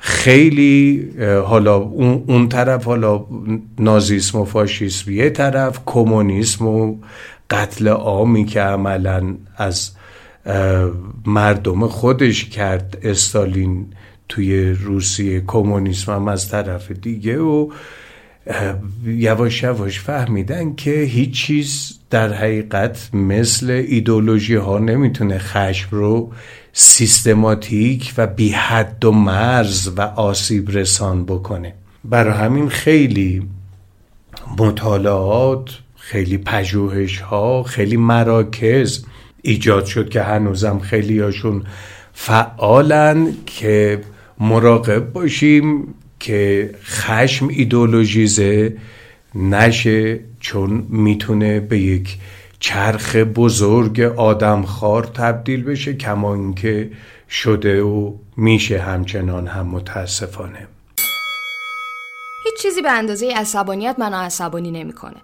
خیلی 0.00 1.08
حالا 1.44 1.76
اون, 1.76 2.48
طرف 2.48 2.84
حالا 2.84 3.26
نازیسم 3.78 4.38
و 4.38 4.44
فاشیسم 4.44 5.10
یه 5.10 5.30
طرف 5.30 5.80
کمونیسم 5.86 6.66
و 6.66 6.96
قتل 7.50 7.88
عامی 7.88 8.44
که 8.44 8.60
عملا 8.60 9.34
از 9.56 9.90
مردم 11.26 11.86
خودش 11.86 12.44
کرد 12.44 12.98
استالین 13.02 13.86
توی 14.28 14.72
روسیه 14.72 15.42
کمونیسم 15.46 16.12
هم 16.12 16.28
از 16.28 16.48
طرف 16.48 16.90
دیگه 16.90 17.38
و 17.38 17.70
یواش 19.06 19.62
یواش 19.62 20.00
فهمیدن 20.00 20.74
که 20.74 20.90
هیچ 20.90 21.30
چیز 21.30 21.98
در 22.10 22.32
حقیقت 22.32 23.14
مثل 23.14 23.70
ایدولوژی 23.70 24.54
ها 24.54 24.78
نمی‌تونه 24.78 25.38
خشم 25.38 25.88
رو 25.90 26.32
سیستماتیک 26.72 28.14
و 28.16 28.26
بی 28.26 28.48
حد 28.48 29.04
و 29.04 29.12
مرز 29.12 29.88
و 29.96 30.00
آسیب 30.00 30.70
رسان 30.70 31.24
بکنه. 31.24 31.74
برای 32.04 32.32
همین 32.32 32.68
خیلی 32.68 33.42
مطالعات 34.58 35.70
خیلی 35.96 36.38
پژوهش 36.38 37.20
ها 37.20 37.62
خیلی 37.62 37.96
مراکز 37.96 39.04
ایجاد 39.42 39.84
شد 39.84 40.08
که 40.08 40.22
هنوزم 40.22 40.78
خیلی 40.78 41.18
هاشون 41.18 41.64
فعالن 42.12 43.34
که 43.46 44.00
مراقب 44.40 45.12
باشیم 45.12 45.94
که 46.20 46.70
خشم 46.84 47.48
ایدولوژیزه 47.48 48.76
نشه 49.34 50.20
چون 50.40 50.86
می‌تونه 50.88 51.60
به 51.60 51.78
یک 51.78 52.18
چرخ 52.60 53.16
بزرگ 53.16 54.00
آدمخوار 54.00 55.04
تبدیل 55.04 55.64
بشه 55.64 55.94
کما 55.94 56.34
اینکه 56.34 56.90
شده 57.28 57.82
و 57.82 58.14
میشه 58.36 58.78
همچنان 58.78 59.46
هم 59.46 59.66
متاسفانه 59.66 60.68
هیچ 62.44 62.62
چیزی 62.62 62.82
به 62.82 62.90
اندازه 62.90 63.32
عصبانیت 63.36 63.96
منو 63.98 64.16
عصبانی 64.16 64.70
نمی‌کنه. 64.70 65.16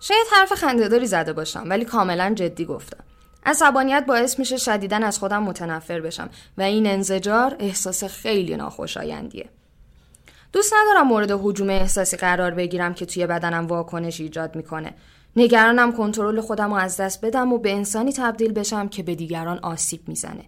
شاید 0.00 0.26
حرف 0.32 0.52
خندهداری 0.52 1.06
زده 1.06 1.32
باشم 1.32 1.64
ولی 1.66 1.84
کاملا 1.84 2.32
جدی 2.34 2.64
گفتم. 2.64 3.04
عصبانیت 3.46 4.04
باعث 4.08 4.38
میشه 4.38 4.56
شدیدن 4.56 5.02
از 5.02 5.18
خودم 5.18 5.42
متنفر 5.42 6.00
بشم 6.00 6.30
و 6.58 6.62
این 6.62 6.86
انزجار 6.86 7.56
احساس 7.58 8.04
خیلی 8.04 8.56
ناخوشایندیه. 8.56 9.48
دوست 10.52 10.74
ندارم 10.74 11.08
مورد 11.08 11.30
حجوم 11.30 11.70
احساسی 11.70 12.16
قرار 12.16 12.50
بگیرم 12.50 12.94
که 12.94 13.06
توی 13.06 13.26
بدنم 13.26 13.66
واکنش 13.66 14.20
ایجاد 14.20 14.56
می‌کنه. 14.56 14.94
نگرانم 15.36 15.92
کنترل 15.92 16.40
خودم 16.40 16.70
رو 16.70 16.74
از 16.74 16.96
دست 16.96 17.24
بدم 17.24 17.52
و 17.52 17.58
به 17.58 17.72
انسانی 17.72 18.12
تبدیل 18.12 18.52
بشم 18.52 18.88
که 18.88 19.02
به 19.02 19.14
دیگران 19.14 19.58
آسیب 19.58 20.08
می‌زنه. 20.08 20.44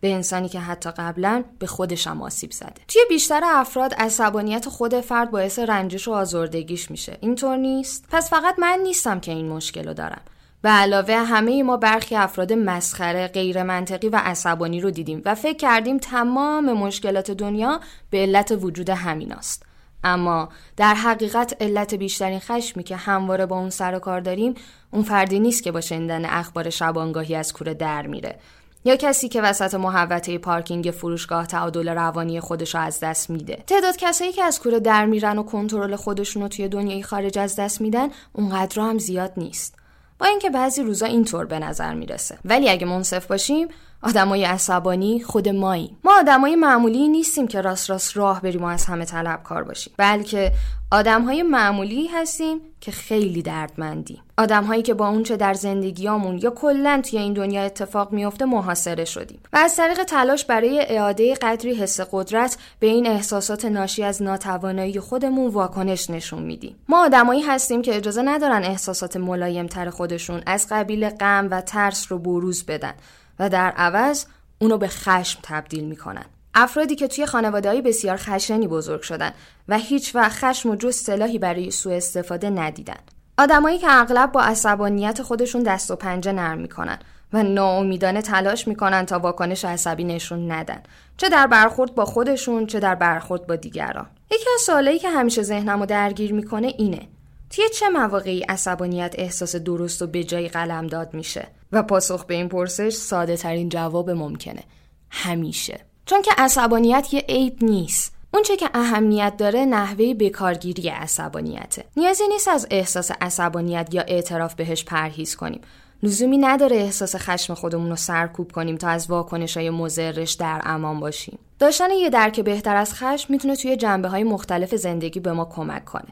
به 0.00 0.14
انسانی 0.14 0.48
که 0.48 0.60
حتی 0.60 0.90
قبلا 0.90 1.44
به 1.58 1.66
خودشم 1.66 2.22
آسیب 2.22 2.50
زده 2.50 2.74
توی 2.88 3.02
بیشتر 3.08 3.40
افراد 3.44 3.94
عصبانیت 3.94 4.68
خود 4.68 5.00
فرد 5.00 5.30
باعث 5.30 5.58
رنجش 5.58 6.08
و 6.08 6.12
آزردگیش 6.12 6.90
میشه 6.90 7.18
اینطور 7.20 7.56
نیست 7.56 8.04
پس 8.10 8.30
فقط 8.30 8.58
من 8.58 8.78
نیستم 8.82 9.20
که 9.20 9.32
این 9.32 9.48
مشکل 9.48 9.88
رو 9.88 9.94
دارم 9.94 10.20
به 10.62 10.68
علاوه 10.68 11.14
همه 11.14 11.62
ما 11.62 11.76
برخی 11.76 12.16
افراد 12.16 12.52
مسخره، 12.52 13.28
غیر 13.28 13.62
منطقی 13.62 14.08
و 14.08 14.20
عصبانی 14.24 14.80
رو 14.80 14.90
دیدیم 14.90 15.22
و 15.24 15.34
فکر 15.34 15.56
کردیم 15.56 15.98
تمام 15.98 16.72
مشکلات 16.72 17.30
دنیا 17.30 17.80
به 18.10 18.18
علت 18.18 18.58
وجود 18.60 18.90
همیناست. 18.90 19.65
اما 20.04 20.48
در 20.76 20.94
حقیقت 20.94 21.56
علت 21.60 21.94
بیشترین 21.94 22.40
خشمی 22.40 22.82
که 22.82 22.96
همواره 22.96 23.46
با 23.46 23.58
اون 23.58 23.70
سر 23.70 23.94
و 23.94 23.98
کار 23.98 24.20
داریم 24.20 24.54
اون 24.90 25.02
فردی 25.02 25.40
نیست 25.40 25.62
که 25.62 25.72
با 25.72 25.80
شنیدن 25.80 26.24
اخبار 26.24 26.70
شبانگاهی 26.70 27.34
از 27.34 27.52
کوره 27.52 27.74
در 27.74 28.06
میره. 28.06 28.38
یا 28.84 28.96
کسی 28.96 29.28
که 29.28 29.42
وسط 29.42 29.74
محوطه 29.74 30.38
پارکینگ 30.38 30.90
فروشگاه 30.90 31.46
تعادل 31.46 31.88
روانی 31.88 32.40
خودش 32.40 32.74
رو 32.74 32.80
از 32.80 33.00
دست 33.00 33.30
میده. 33.30 33.62
تعداد 33.66 33.96
کسایی 33.96 34.32
که 34.32 34.44
از 34.44 34.60
کوره 34.60 34.80
در 34.80 35.06
میرن 35.06 35.38
و 35.38 35.42
کنترل 35.42 35.96
خودشون 35.96 36.42
رو 36.42 36.48
توی 36.48 36.68
دنیای 36.68 37.02
خارج 37.02 37.38
از 37.38 37.56
دست 37.56 37.80
میدن 37.80 38.08
اونقدر 38.32 38.82
هم 38.82 38.98
زیاد 38.98 39.32
نیست. 39.36 39.74
با 40.18 40.26
اینکه 40.26 40.50
بعضی 40.50 40.82
روزا 40.82 41.06
اینطور 41.06 41.46
به 41.46 41.58
نظر 41.58 41.94
می‌رسه. 41.94 42.38
ولی 42.44 42.68
اگه 42.68 42.86
منصف 42.86 43.26
باشیم 43.26 43.68
آدمای 44.02 44.44
عصبانی 44.44 45.22
خود 45.22 45.48
مایی. 45.48 45.96
ما 46.04 46.18
آدمای 46.18 46.56
معمولی 46.56 47.08
نیستیم 47.08 47.48
که 47.48 47.60
راست 47.60 47.90
راست 47.90 48.16
راه 48.16 48.40
بریم 48.40 48.62
و 48.62 48.66
از 48.66 48.84
همه 48.84 49.04
طلبکار 49.04 49.64
باشیم. 49.64 49.92
بلکه 49.96 50.52
آدمهای 50.90 51.42
معمولی 51.42 52.06
هستیم 52.06 52.60
که 52.80 52.92
خیلی 52.92 53.42
دردمندیم. 53.42 54.22
آدمهایی 54.38 54.82
که 54.82 54.94
با 54.94 55.08
اونچه 55.08 55.36
در 55.36 55.54
زندگیامون 55.54 56.38
یا 56.38 56.50
کلا 56.50 57.02
توی 57.10 57.18
این 57.18 57.32
دنیا 57.32 57.62
اتفاق 57.62 58.12
میافته 58.12 58.44
محاصره 58.44 59.04
شدیم. 59.04 59.40
و 59.52 59.56
از 59.56 59.76
طریق 59.76 60.04
تلاش 60.04 60.44
برای 60.44 60.80
اعاده 60.88 61.34
قدری 61.34 61.74
حس 61.74 62.00
قدرت 62.12 62.58
به 62.80 62.86
این 62.86 63.06
احساسات 63.06 63.64
ناشی 63.64 64.02
از 64.02 64.22
ناتوانایی 64.22 65.00
خودمون 65.00 65.50
واکنش 65.50 66.10
نشون 66.10 66.42
میدیم. 66.42 66.76
ما 66.88 67.04
آدمایی 67.04 67.42
هستیم 67.42 67.82
که 67.82 67.96
اجازه 67.96 68.22
ندارن 68.22 68.64
احساسات 68.64 69.16
ملایمتر 69.16 69.90
خودشون 69.90 70.42
از 70.46 70.66
قبیل 70.70 71.08
غم 71.08 71.48
و 71.50 71.60
ترس 71.60 72.12
رو 72.12 72.18
بروز 72.18 72.66
بدن. 72.66 72.94
و 73.38 73.48
در 73.48 73.70
عوض 73.70 74.24
اونو 74.58 74.78
به 74.78 74.88
خشم 74.88 75.40
تبدیل 75.42 75.84
می‌کنن. 75.84 76.24
افرادی 76.54 76.96
که 76.96 77.08
توی 77.08 77.26
خانواده 77.26 77.82
بسیار 77.82 78.16
خشنی 78.16 78.66
بزرگ 78.66 79.02
شدن 79.02 79.32
و 79.68 79.78
هیچ 79.78 80.14
وقت 80.14 80.32
خشم 80.32 80.70
و 80.70 80.76
جز 80.76 80.96
سلاحی 80.96 81.38
برای 81.38 81.70
سوء 81.70 81.96
استفاده 81.96 82.50
ندیدن. 82.50 82.98
آدمایی 83.38 83.78
که 83.78 83.86
اغلب 83.90 84.32
با 84.32 84.42
عصبانیت 84.42 85.22
خودشون 85.22 85.62
دست 85.62 85.90
و 85.90 85.96
پنجه 85.96 86.32
نرم 86.32 86.58
می‌کنن 86.58 86.98
و 87.32 87.42
ناامیدانه 87.42 88.22
تلاش 88.22 88.68
می‌کنن 88.68 89.06
تا 89.06 89.18
واکنش 89.18 89.64
عصبی 89.64 90.04
نشون 90.04 90.52
ندن. 90.52 90.82
چه 91.16 91.28
در 91.28 91.46
برخورد 91.46 91.94
با 91.94 92.04
خودشون 92.04 92.66
چه 92.66 92.80
در 92.80 92.94
برخورد 92.94 93.46
با 93.46 93.56
دیگران. 93.56 94.06
یکی 94.30 94.44
از 94.54 94.60
سوالایی 94.60 94.98
که 94.98 95.10
همیشه 95.10 95.42
ذهنمو 95.42 95.86
درگیر 95.86 96.32
می‌کنه 96.32 96.66
اینه 96.78 97.08
توی 97.50 97.68
چه 97.68 97.88
مواقعی 97.88 98.42
عصبانیت 98.42 99.14
احساس 99.18 99.56
درست 99.56 100.02
و 100.02 100.06
به 100.06 100.24
جای 100.24 100.48
قلم 100.48 100.86
داد 100.86 101.14
میشه؟ 101.14 101.46
و 101.72 101.82
پاسخ 101.82 102.24
به 102.24 102.34
این 102.34 102.48
پرسش 102.48 102.92
ساده 102.92 103.36
ترین 103.36 103.68
جواب 103.68 104.10
ممکنه. 104.10 104.62
همیشه. 105.10 105.80
چون 106.06 106.22
که 106.22 106.30
عصبانیت 106.38 107.14
یه 107.14 107.20
عیب 107.20 107.64
نیست. 107.64 108.16
اونچه 108.34 108.56
که 108.56 108.70
اهمیت 108.74 109.34
داره 109.38 109.64
نحوه 109.64 110.14
بکارگیری 110.14 110.88
عصبانیته. 110.88 111.84
نیازی 111.96 112.28
نیست 112.28 112.48
از 112.48 112.66
احساس 112.70 113.10
عصبانیت 113.20 113.88
یا 113.92 114.02
اعتراف 114.02 114.54
بهش 114.54 114.84
پرهیز 114.84 115.36
کنیم. 115.36 115.60
لزومی 116.02 116.38
نداره 116.38 116.76
احساس 116.76 117.16
خشم 117.16 117.54
خودمون 117.54 117.90
رو 117.90 117.96
سرکوب 117.96 118.52
کنیم 118.52 118.76
تا 118.76 118.88
از 118.88 119.10
واکنش 119.10 119.56
های 119.56 119.70
مزرش 119.70 120.32
در 120.32 120.60
امان 120.64 121.00
باشیم. 121.00 121.38
داشتن 121.58 121.90
یه 121.90 122.10
درک 122.10 122.40
بهتر 122.40 122.76
از 122.76 122.94
خشم 122.94 123.32
می‌تونه 123.32 123.56
توی 123.56 123.76
جنبه 123.76 124.08
های 124.08 124.24
مختلف 124.24 124.74
زندگی 124.74 125.20
به 125.20 125.32
ما 125.32 125.44
کمک 125.44 125.84
کنه. 125.84 126.08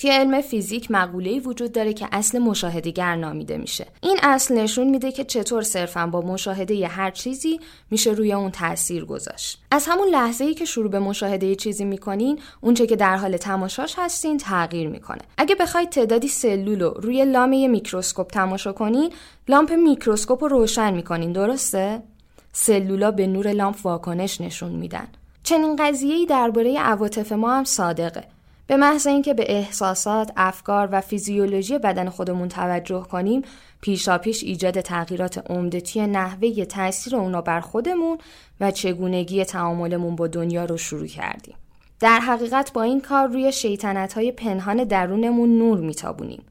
توی 0.00 0.10
علم 0.10 0.40
فیزیک 0.40 0.90
مقوله‌ای 0.90 1.40
وجود 1.40 1.72
داره 1.72 1.92
که 1.92 2.08
اصل 2.12 2.38
مشاهدهگر 2.38 3.16
نامیده 3.16 3.58
میشه. 3.58 3.86
این 4.02 4.18
اصل 4.22 4.54
نشون 4.54 4.90
میده 4.90 5.12
که 5.12 5.24
چطور 5.24 5.62
صرفا 5.62 6.06
با 6.06 6.20
مشاهده 6.20 6.74
ی 6.74 6.84
هر 6.84 7.10
چیزی 7.10 7.60
میشه 7.90 8.10
روی 8.10 8.32
اون 8.32 8.50
تاثیر 8.50 9.04
گذاشت. 9.04 9.62
از 9.70 9.86
همون 9.88 10.08
لحظه 10.08 10.44
ای 10.44 10.54
که 10.54 10.64
شروع 10.64 10.90
به 10.90 10.98
مشاهده 10.98 11.54
چیزی 11.54 11.84
می‌کنین، 11.84 12.38
اونچه 12.60 12.86
که 12.86 12.96
در 12.96 13.16
حال 13.16 13.36
تماشاش 13.36 13.94
هستین 13.98 14.38
تغییر 14.38 14.88
می‌کنه. 14.88 15.20
اگه 15.38 15.54
بخواید 15.54 15.88
تعدادی 15.88 16.28
سلول 16.28 16.80
رو 16.80 16.90
روی 16.90 17.24
لام 17.24 17.68
میکروسکوپ 17.68 18.30
تماشا 18.30 18.72
کنین، 18.72 19.12
لامپ 19.48 19.72
میکروسکوپ 19.72 20.44
رو 20.44 20.48
روشن 20.48 20.94
می‌کنین، 20.94 21.32
درسته؟ 21.32 22.02
سلولا 22.52 23.10
به 23.10 23.26
نور 23.26 23.52
لامپ 23.52 23.76
واکنش 23.86 24.40
نشون 24.40 24.72
میدن. 24.72 25.08
چنین 25.42 25.76
قضیه‌ای 25.76 26.26
درباره 26.26 26.78
عواطف 26.78 27.32
ما 27.32 27.54
هم 27.54 27.64
صادقه. 27.64 28.24
به 28.70 28.76
محض 28.76 29.06
اینکه 29.06 29.34
به 29.34 29.44
احساسات، 29.48 30.32
افکار 30.36 30.88
و 30.92 31.00
فیزیولوژی 31.00 31.78
بدن 31.78 32.08
خودمون 32.08 32.48
توجه 32.48 33.02
کنیم، 33.02 33.42
پیشاپیش 33.80 34.44
ایجاد 34.44 34.80
تغییرات 34.80 35.50
عمدتی 35.50 36.06
نحوه 36.06 36.64
تاثیر 36.64 37.16
اونا 37.16 37.40
بر 37.40 37.60
خودمون 37.60 38.18
و 38.60 38.70
چگونگی 38.70 39.44
تعاملمون 39.44 40.16
با 40.16 40.26
دنیا 40.26 40.64
رو 40.64 40.76
شروع 40.76 41.06
کردیم. 41.06 41.54
در 42.00 42.20
حقیقت 42.20 42.72
با 42.72 42.82
این 42.82 43.00
کار 43.00 43.28
روی 43.28 43.52
شیطنت 43.52 44.12
های 44.12 44.32
پنهان 44.32 44.84
درونمون 44.84 45.58
نور 45.58 45.78
میتابونیم. 45.78 46.42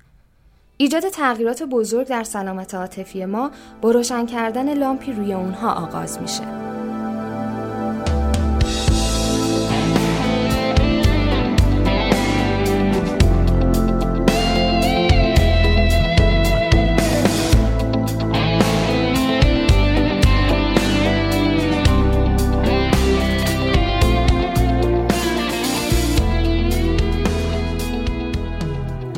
ایجاد 0.78 1.10
تغییرات 1.10 1.64
بزرگ 1.64 2.08
در 2.08 2.24
سلامت 2.24 2.76
عاطفی 2.76 3.26
ما 3.26 3.52
با 3.82 3.92
روشن 3.92 4.26
کردن 4.26 4.74
لامپی 4.74 5.14
روی 5.14 5.34
اونها 5.34 5.74
آغاز 5.74 6.22
میشه. 6.22 6.79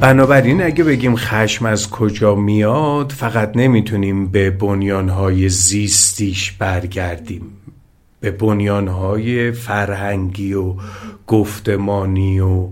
بنابراین 0.01 0.63
اگه 0.63 0.83
بگیم 0.83 1.15
خشم 1.15 1.65
از 1.65 1.89
کجا 1.89 2.35
میاد 2.35 3.11
فقط 3.11 3.51
نمی‌تونیم 3.55 4.27
به 4.27 4.49
بنیانهای 4.49 5.49
زیستیش 5.49 6.51
برگردیم. 6.51 7.41
به 8.19 8.31
بنیانهای 8.31 9.51
فرهنگی 9.51 10.53
و 10.53 10.73
گفتمانی 11.27 12.39
و 12.39 12.67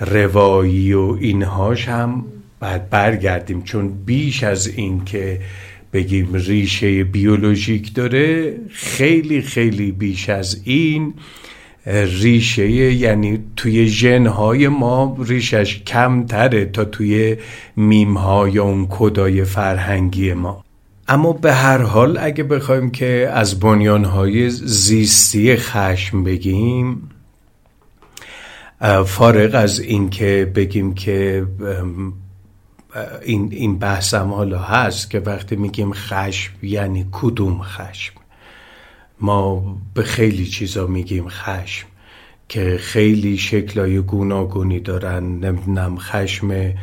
روایی 0.00 0.92
و 0.92 1.16
اینهاش 1.20 1.88
هم 1.88 2.24
باید 2.60 2.90
برگردیم. 2.90 3.62
چون 3.62 3.88
بیش 3.88 4.42
از 4.42 4.66
این 4.66 5.04
که 5.04 5.40
بگیم 5.92 6.28
ریشه 6.32 7.04
بیولوژیک 7.04 7.94
داره 7.94 8.56
خیلی 8.70 9.42
خیلی 9.42 9.92
بیش 9.92 10.28
از 10.28 10.60
این 10.64 11.14
ریشه 11.86 12.70
یعنی 12.70 13.44
توی 13.56 13.86
ژنهای 13.88 14.68
ما 14.68 15.16
ریشش 15.20 15.82
کمتره 15.82 16.64
تا 16.64 16.84
توی 16.84 17.36
میمهای 17.76 18.58
اون 18.58 18.86
کدای 18.90 19.44
فرهنگی 19.44 20.32
ما. 20.32 20.64
اما 21.08 21.32
به 21.32 21.52
هر 21.52 21.82
حال 21.82 22.18
اگه 22.18 22.44
بخوایم 22.44 22.90
که 22.90 23.30
از 23.32 23.60
بنیانهای 23.60 24.50
زیستی 24.50 25.56
خشم 25.56 26.24
بگیم 26.24 27.10
فارغ 29.06 29.54
از 29.54 29.80
اینکه 29.80 30.52
بگیم 30.54 30.94
که 30.94 31.46
این, 33.22 33.48
این 33.52 33.78
بحثم 33.78 34.30
حالا 34.30 34.58
هست 34.58 35.10
که 35.10 35.20
وقتی 35.20 35.56
میگیم 35.56 35.92
خشم 35.92 36.52
یعنی 36.62 37.06
کدوم 37.12 37.60
خشم؟ 37.62 38.14
ما 39.20 39.76
به 39.94 40.02
خیلی 40.02 40.46
چیزا 40.46 40.86
میگیم 40.86 41.28
خشم 41.28 41.86
که 42.48 42.78
خیلی 42.80 43.38
شکلای 43.38 44.00
گوناگونی 44.00 44.80
دارن. 44.80 45.24
نمی‌دونم 45.24 45.98
خشم 45.98 46.74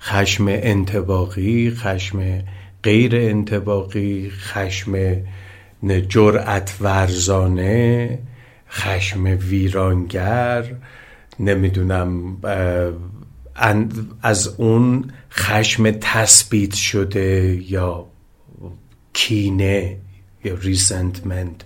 خشم 0.00 0.46
انتباقی 0.48 1.70
خشم 1.70 2.42
غیر 2.82 3.16
انتباقی 3.16 4.30
خشم 4.30 5.16
جرأت 6.08 6.74
ورزانه 6.80 8.18
خشم 8.70 9.24
ویرانگر 9.24 10.74
نمی‌دونم 11.40 12.36
از 14.22 14.48
اون 14.56 15.10
خشم 15.30 15.90
تثبیت 15.90 16.74
شده 16.74 17.62
یا 17.68 18.06
کینه. 19.12 19.96
یا 20.44 20.54
ریسنتمنت 20.54 21.64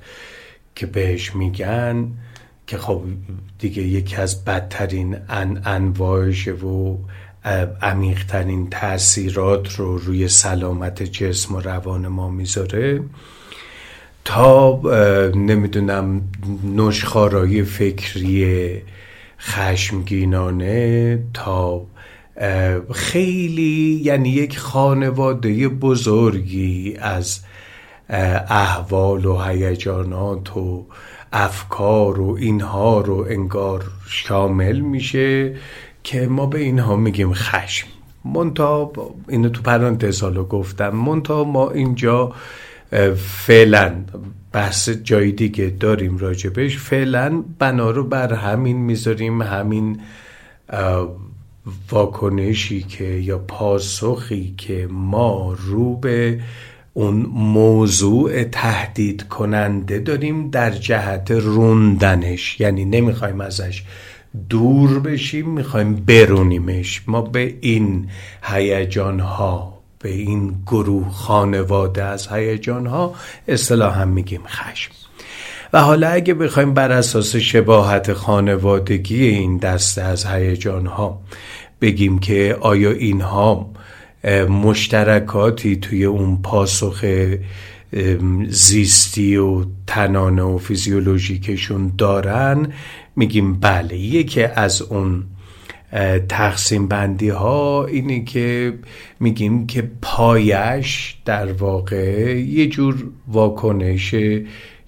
که 0.74 0.86
بهش 0.86 1.34
میگن 1.34 2.08
که 2.66 2.78
خب 2.78 3.02
دیگه 3.58 3.82
یکی 3.82 4.16
از 4.16 4.44
بدترین 4.44 5.16
ان 5.28 5.62
انواعش 5.64 6.48
و 6.48 6.98
عمیقترین 7.82 8.70
تاثیرات 8.70 9.76
رو 9.76 9.98
روی 9.98 10.28
سلامت 10.28 11.02
جسم 11.02 11.54
و 11.54 11.60
روان 11.60 12.08
ما 12.08 12.30
می‌ذاره. 12.30 13.02
تا 14.24 14.80
نمی‌دونم 15.34 16.22
نشخارای 16.76 17.62
فکری 17.62 18.82
خشمگینانه 19.40 21.18
تا 21.34 21.86
خیلی 22.94 24.00
یعنی 24.04 24.28
یک 24.28 24.58
خانواده 24.58 25.68
بزرگی 25.68 26.96
از 27.00 27.40
احوال 28.08 29.24
و 29.24 29.42
هیجانات 29.42 30.56
و 30.56 30.86
افکار 31.32 32.20
و 32.20 32.36
اینها 32.40 33.00
رو 33.00 33.26
انگار 33.28 33.84
شامل 34.06 34.80
میشه 34.80 35.54
که 36.04 36.26
ما 36.26 36.46
به 36.46 36.58
اینها 36.58 36.96
میگیم 36.96 37.32
خشم. 37.34 37.86
منتا 38.24 38.92
اینو 39.28 39.48
تو 39.48 39.62
پرانتز 39.62 40.22
حالا 40.22 40.44
گفتم. 40.44 40.88
منتا 40.88 41.44
ما 41.44 41.70
اینجا 41.70 42.32
فعلا 43.16 43.94
بحث 44.52 44.88
جای 44.88 45.32
دیگه 45.32 45.74
داریم 45.80 46.18
راجبش. 46.18 46.78
فعلا 46.78 47.44
بنا 47.58 47.90
رو 47.90 48.04
بر 48.04 48.34
همین 48.34 48.76
می‌ذاریم 48.76 49.42
همین 49.42 50.00
واکنشی 51.90 52.82
که 52.82 53.04
یا 53.04 53.38
پاسخی 53.38 54.54
که 54.58 54.88
ما 54.90 55.56
رو 55.58 55.96
به 55.96 56.40
اون 56.94 57.16
موضوع 57.32 58.44
تهدید 58.44 59.28
کننده 59.28 59.98
داریم 59.98 60.50
در 60.50 60.70
جهت 60.70 61.30
روندنش. 61.30 62.60
یعنی 62.60 62.84
نمی‌خوایم 62.84 63.40
ازش 63.40 63.82
دور 64.48 65.00
بشیم 65.00 65.50
می‌خوایم 65.50 65.94
برونیمش. 65.94 67.02
ما 67.06 67.20
به 67.22 67.54
این 67.60 68.08
هیجان 68.42 69.20
ها 69.20 69.78
به 69.98 70.08
این 70.08 70.54
گروه 70.66 71.10
خانواده 71.10 72.04
از 72.04 72.28
هیجان 72.28 72.86
ها 72.86 73.14
اصطلاحا 73.48 74.04
میگیم 74.04 74.42
خشم. 74.46 74.92
و 75.72 75.80
حالا 75.80 76.08
اگه 76.08 76.34
بخوایم 76.34 76.74
بر 76.74 76.92
اساس 76.92 77.36
شباهت 77.36 78.12
خانوادگی 78.12 79.24
این 79.24 79.56
دسته 79.56 80.02
از 80.02 80.26
هیجان 80.26 80.86
ها 80.86 81.20
بگیم 81.80 82.18
که 82.18 82.56
آیا 82.60 82.90
اینها 82.90 83.70
مشترکاتی 84.48 85.76
توی 85.76 86.04
اون 86.04 86.42
پاسخ 86.42 87.04
زیستی 88.48 89.36
و 89.36 89.64
تنانه 89.86 90.42
و 90.42 90.58
فیزیولوژیکشون 90.58 91.92
دارن. 91.98 92.72
میگیم 93.16 93.60
بله 93.60 93.96
یکی 93.96 94.42
از 94.42 94.82
اون 94.82 95.24
تقسیم 96.28 96.88
بندی 96.88 97.28
ها 97.28 97.86
اینه 97.86 98.24
که 98.24 98.78
میگیم 99.20 99.66
که 99.66 99.90
پایش 100.02 101.16
در 101.24 101.52
واقع 101.52 102.38
یه 102.40 102.66
جور 102.66 103.06
واکنش 103.28 104.14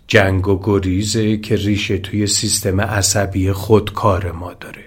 جنگ 0.06 0.48
و 0.48 0.60
گریزه 0.62 1.36
که 1.36 1.56
ریشه 1.56 1.98
توی 1.98 2.26
سیستم 2.26 2.80
عصبی 2.80 3.52
خودکار 3.52 4.32
ما 4.32 4.52
داره. 4.54 4.84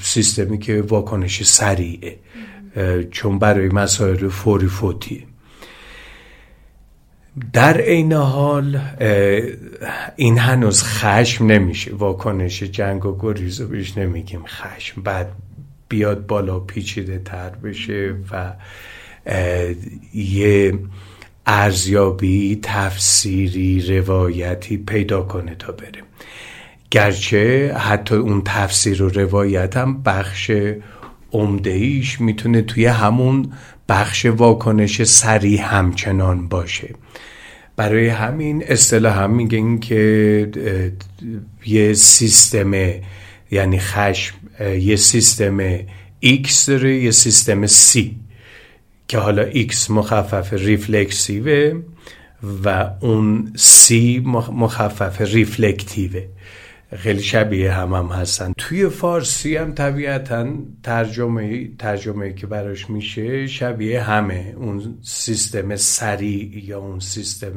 سیستمی 0.00 0.58
که 0.58 0.82
واکنش 0.82 1.42
سریعه. 1.42 2.16
چون 3.10 3.38
برای 3.38 3.68
مسائل 3.68 4.28
فوری 4.28 4.66
فوتیه 4.66 5.22
در 7.52 7.80
عین 7.80 8.12
حال 8.12 8.80
این 10.16 10.38
هنوز 10.38 10.82
خشم 10.82 11.46
نمیشه. 11.46 11.94
واکنش 11.94 12.62
جنگ 12.62 13.06
و 13.06 13.18
گریز 13.20 13.60
رو 13.60 13.68
بهش 13.68 13.98
نمیگیم 13.98 14.42
خشم. 14.46 15.02
بعد 15.02 15.32
بیاد 15.88 16.26
بالا 16.26 16.60
پیچیده 16.60 17.18
تر 17.24 17.50
بشه 17.50 18.14
و 18.30 18.52
یه 20.14 20.78
ارزیابی 21.46 22.58
تفسیری 22.62 23.96
روایتی 23.96 24.76
پیدا 24.76 25.22
کنه 25.22 25.54
تا 25.54 25.72
بره. 25.72 26.02
گرچه 26.90 27.74
حتی 27.74 28.14
اون 28.14 28.42
تفسیر 28.44 29.02
و 29.02 29.08
روایت 29.08 29.76
هم 29.76 30.02
بخش 30.02 30.50
عمده 31.32 31.70
ایش 31.70 32.20
می‌تونه 32.20 32.62
توی 32.62 32.86
همون 32.86 33.52
بخش 33.88 34.26
واکنش 34.26 35.02
سریع 35.02 35.60
همچنان 35.60 36.48
باشه. 36.48 36.94
برای 37.76 38.08
همین 38.08 38.64
اصطلاح 38.66 39.18
هم 39.18 39.30
میگن 39.30 39.78
که 39.78 40.50
یه 41.66 41.94
سیستم 41.94 42.72
یعنی 43.50 43.78
خشم 43.78 44.34
یه 44.60 44.96
سیستم 44.96 45.78
X 46.24 46.64
داره 46.66 46.96
یه 46.96 47.10
سیستم 47.10 47.66
C 47.66 48.00
که 49.08 49.18
حالا 49.18 49.50
X 49.50 49.90
مخفف 49.90 50.52
ریفلکسیوه 50.52 51.82
و 52.64 52.90
اون 53.00 53.52
C 53.56 53.92
مخفف 54.52 55.20
ریفلکتیوه. 55.20 56.22
خیلی 56.96 57.22
شبیه 57.22 57.72
هم 57.72 57.94
هم 57.94 58.06
هستن. 58.06 58.52
توی 58.58 58.88
فارسی 58.88 59.56
هم 59.56 59.72
طبیعتا 59.72 60.48
ترجمه 60.82 61.68
ترجمه 61.78 62.32
که 62.32 62.46
براش 62.46 62.90
میشه 62.90 63.46
شبیه 63.46 64.02
همه. 64.02 64.54
اون 64.56 64.98
سیستم 65.02 65.76
سریع 65.76 66.64
یا 66.64 66.78
اون 66.78 67.00
سیستم 67.00 67.52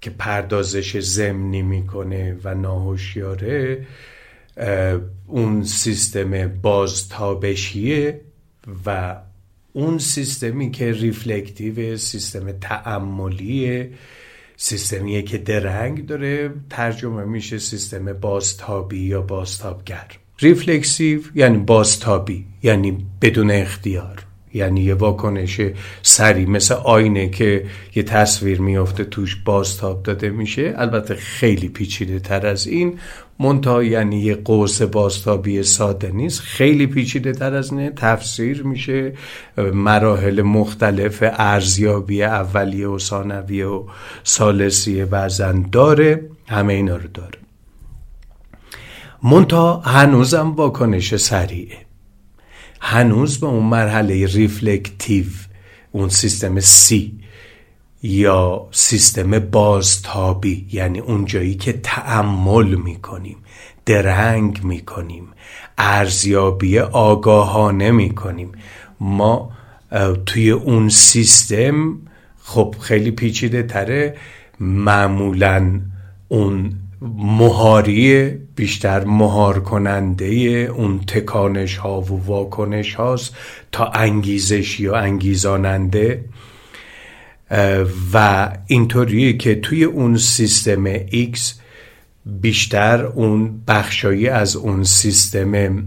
که 0.00 0.10
پردازش 0.10 0.96
زمینی 0.96 1.62
می‌کنه 1.62 2.36
و 2.44 2.54
ناهوشیاره 2.54 3.86
اون 5.26 5.64
سیستم 5.64 6.48
بازتابشیه 6.48 8.20
و 8.86 9.16
اون 9.72 9.98
سیستمی 9.98 10.70
که 10.70 10.92
reflective 10.92 11.96
سیستم 11.96 12.52
تأملیه 12.52 13.90
سیستمیه 14.60 15.22
که 15.22 15.38
درنگ 15.38 16.06
داره 16.06 16.50
ترجمه 16.70 17.24
میشه 17.24 17.58
سیستم 17.58 18.12
بازتابی 18.12 19.00
یا 19.00 19.22
بازتابگر. 19.22 20.06
reflexive 20.38 21.20
یعنی 21.34 21.58
بازتابی 21.58 22.46
یعنی 22.62 23.06
بدون 23.22 23.50
اختیار. 23.50 24.24
یعنی 24.54 24.80
یه 24.80 24.94
واکنش 24.94 25.60
سریع 26.02 26.46
مثل 26.46 26.74
آینه 26.74 27.28
که 27.28 27.66
یه 27.94 28.02
تصویر 28.02 28.60
میافته 28.60 29.04
توش 29.04 29.36
بازتاب 29.36 30.02
داده 30.02 30.30
میشه. 30.30 30.74
البته 30.76 31.14
خیلی 31.14 31.68
پیچیده 31.68 32.18
تر 32.18 32.46
از 32.46 32.66
این 32.66 32.98
منتها 33.40 33.82
یعنی 33.82 34.34
قوس 34.34 34.82
بازتابی 34.82 35.62
ساده 35.62 36.10
نیست. 36.10 36.40
خیلی 36.40 36.86
پیچیده 36.86 37.32
تر 37.32 37.54
از 37.54 37.74
اینه. 37.74 37.90
تفسیر 37.90 38.62
میشه 38.62 39.12
مراحل 39.56 40.42
مختلف 40.42 41.24
ارزیابی 41.26 42.22
اولیه 42.22 42.88
و 42.88 42.98
ثانویه 42.98 43.66
و 43.66 43.84
ثالثیه 44.24 45.04
بعضا 45.04 45.52
داره. 45.72 46.30
همه 46.46 46.72
اینا 46.72 46.96
رو 46.96 47.08
داره. 47.14 47.38
منتها 49.22 49.80
هنوزم 49.80 50.50
واکنش 50.50 51.16
سریعه. 51.16 51.78
هنوز 52.80 53.40
به 53.40 53.46
اون 53.46 53.64
مرحله 53.64 54.26
reflective 54.26 55.26
اون 55.92 56.08
سیستم 56.08 56.60
C 56.60 57.18
یا 58.02 58.68
سیستم 58.70 59.38
بازتابی 59.38 60.66
یعنی 60.72 60.98
اون 60.98 61.24
جایی 61.24 61.54
که 61.54 61.72
تأمل 61.72 62.74
می‌کنیم 62.74 63.36
درنگ 63.86 64.64
می‌کنیم 64.64 65.28
ارزیابی 65.78 66.78
آگاهانه 66.78 67.90
می‌کنیم. 67.90 68.52
ما 69.00 69.50
توی 70.26 70.50
اون 70.50 70.88
سیستم 70.88 71.98
خب 72.42 72.74
خیلی 72.80 73.10
پیچیده 73.10 73.62
تره 73.62 74.16
معمولا 74.60 75.80
اون 76.28 76.72
مهاری 77.16 78.28
بیشتر 78.56 79.04
مهار 79.04 79.60
کننده 79.60 80.26
اون 80.76 81.00
تکانش 81.06 81.76
ها 81.76 82.00
و 82.00 82.26
واکنش 82.26 82.94
هاست 82.94 83.36
تا 83.72 83.84
انگیزشی 83.84 84.86
و 84.86 84.92
انگیزاننده 84.92 86.24
و 88.12 88.48
اینطوریه 88.66 89.36
که 89.36 89.54
توی 89.54 89.84
اون 89.84 90.16
سیستم 90.16 90.98
X 91.06 91.38
بیشتر 92.26 93.06
اون 93.06 93.62
بخشایی 93.68 94.28
از 94.28 94.56
اون 94.56 94.84
سیستم 94.84 95.84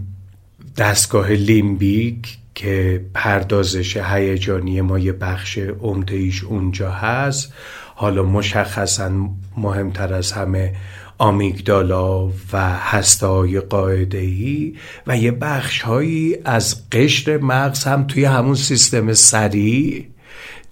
دستگاه 0.76 1.30
لیمبیک 1.30 2.38
که 2.54 3.04
پردازش 3.14 3.96
هیجانی 3.96 4.80
ما 4.80 4.98
یه 4.98 5.12
بخش 5.12 5.58
عمده 5.58 6.30
اونجا 6.48 6.90
هست 6.90 7.52
حالا 7.94 8.22
مشخصا 8.22 9.10
مهمتر 9.56 10.14
از 10.14 10.32
همه 10.32 10.74
آمیگدالا 11.18 12.26
و 12.26 12.78
هسته 12.78 13.26
های 13.26 13.60
قاعده 13.60 14.18
ای 14.18 14.74
و 15.06 15.16
یه 15.16 15.30
بخش 15.30 15.80
هایی 15.80 16.36
از 16.44 16.90
قشر 16.90 17.38
مغز 17.38 17.84
هم 17.84 18.06
توی 18.06 18.24
همون 18.24 18.54
سیستم 18.54 19.12
سریع 19.12 20.06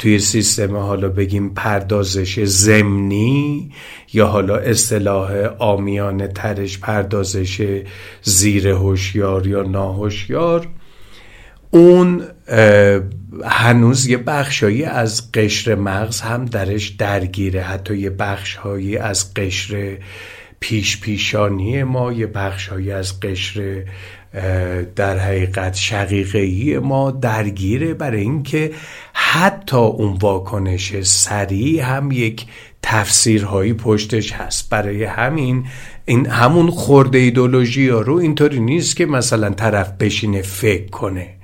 توی 0.00 0.18
سیستم 0.18 0.76
حالا 0.76 1.08
بگیم 1.08 1.54
پردازش 1.54 2.40
زمینی 2.40 3.72
یا 4.12 4.26
حالا 4.26 4.56
اصطلاح 4.56 5.30
آمیانه 5.58 6.28
ترش 6.28 6.78
پردازش 6.78 7.82
زیر 8.22 8.68
هوشیار 8.68 9.46
یا 9.46 9.62
ناهوشیار 9.62 10.68
اون 11.70 12.22
هنوز 13.44 14.06
یه 14.06 14.16
بخشایی 14.16 14.84
از 14.84 15.32
قشر 15.32 15.74
مغز 15.74 16.20
هم 16.20 16.44
درش 16.44 16.88
درگیره. 16.88 17.62
حتی 17.62 17.96
یه 17.96 18.10
بخشهایی 18.10 18.96
از 18.96 19.34
قشر 19.34 19.98
پیش 20.60 21.00
پیشانی 21.00 21.82
ما 21.82 22.12
یه 22.12 22.26
بخشهایی 22.26 22.92
از 22.92 23.20
قشر 23.20 23.84
در 24.97 25.19
حقیقت 25.19 25.75
شقیقهی 25.75 26.79
ما 26.79 27.11
درگیره 27.11 27.95
برای 27.95 28.21
اینکه 28.21 28.71
حتی 29.12 29.77
اون 29.77 30.19
واکنش 30.21 31.03
سریع 31.03 31.83
هم 31.83 32.12
یک 32.12 32.47
تفسیرهایی 32.83 33.73
پشتش 33.73 34.33
هست. 34.33 34.71
برای 34.71 35.05
همین 35.05 35.64
این 36.05 36.27
همون 36.27 36.71
خورده 36.71 37.19
ایدولوژی 37.19 37.88
ها 37.88 38.01
رو 38.01 38.14
اینطوری 38.14 38.61
نیست 38.61 38.97
که 38.97 39.07
مثلا 39.07 39.51
طرف 39.51 39.93
بشینه 39.93 40.43
فکر 40.43 40.90
کنه. 40.90 41.39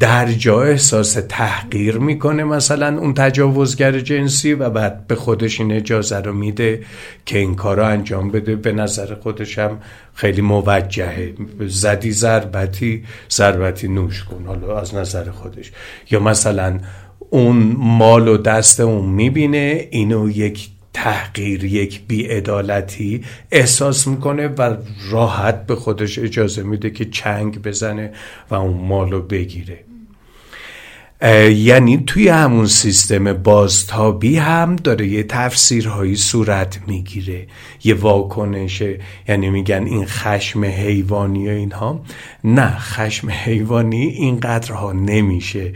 در 0.00 0.32
جا 0.32 0.62
احساس 0.62 1.18
تحقیر 1.28 1.98
می‌کنه 1.98 2.44
مثلا 2.44 2.98
اون 2.98 3.14
تجاوزگر 3.14 4.00
جنسی 4.00 4.54
و 4.54 4.70
بعد 4.70 5.06
به 5.06 5.14
خودش 5.14 5.60
این 5.60 5.72
اجازه 5.72 6.20
رو 6.20 6.32
میده 6.32 6.82
که 7.26 7.38
این 7.38 7.54
کار 7.54 7.76
رو 7.76 7.84
انجام 7.84 8.30
بده. 8.30 8.56
به 8.56 8.72
نظر 8.72 9.14
خودش 9.14 9.58
هم 9.58 9.78
خیلی 10.14 10.40
موجهه. 10.40 11.34
زدی 11.60 12.12
ضربتی 12.12 13.04
ضربتی 13.30 13.88
نوش 13.88 14.24
کن. 14.24 14.44
حالا 14.46 14.80
از 14.80 14.94
نظر 14.94 15.30
خودش. 15.30 15.72
یا 16.10 16.20
مثلا 16.20 16.78
اون 17.30 17.76
مال 17.78 18.28
و 18.28 18.36
دست 18.36 18.80
اون 18.80 19.06
می‌بینه 19.06 19.88
اینو 19.90 20.30
یک 20.30 20.68
تحقیر 20.94 21.64
یک 21.64 22.00
بیعدالتی 22.08 23.24
احساس 23.50 24.06
می‌کنه 24.06 24.48
و 24.48 24.76
راحت 25.10 25.66
به 25.66 25.76
خودش 25.76 26.18
اجازه 26.18 26.62
میده 26.62 26.90
که 26.90 27.04
چنگ 27.04 27.62
بزنه 27.62 28.12
و 28.50 28.54
اون 28.54 28.86
مالو 28.86 29.22
بگیره. 29.22 29.78
یعنی 31.50 32.02
توی 32.06 32.28
همون 32.28 32.66
سیستم 32.66 33.32
بازتابی 33.32 34.36
هم 34.36 34.76
داره 34.76 35.06
یه 35.06 35.22
تفسیرهایی 35.22 36.16
صورت 36.16 36.80
می‌گیره. 36.86 37.46
یه 37.84 37.94
واکنشه 37.94 39.00
یعنی 39.28 39.50
میگن 39.50 39.84
این 39.86 40.06
خشم 40.06 40.64
حیوانی 40.64 41.48
و 41.48 41.50
اینها. 41.50 42.04
نه 42.44 42.78
خشم 42.78 43.30
حیوانی 43.30 44.02
اینقدرها 44.02 44.92
نمیشه. 44.92 45.72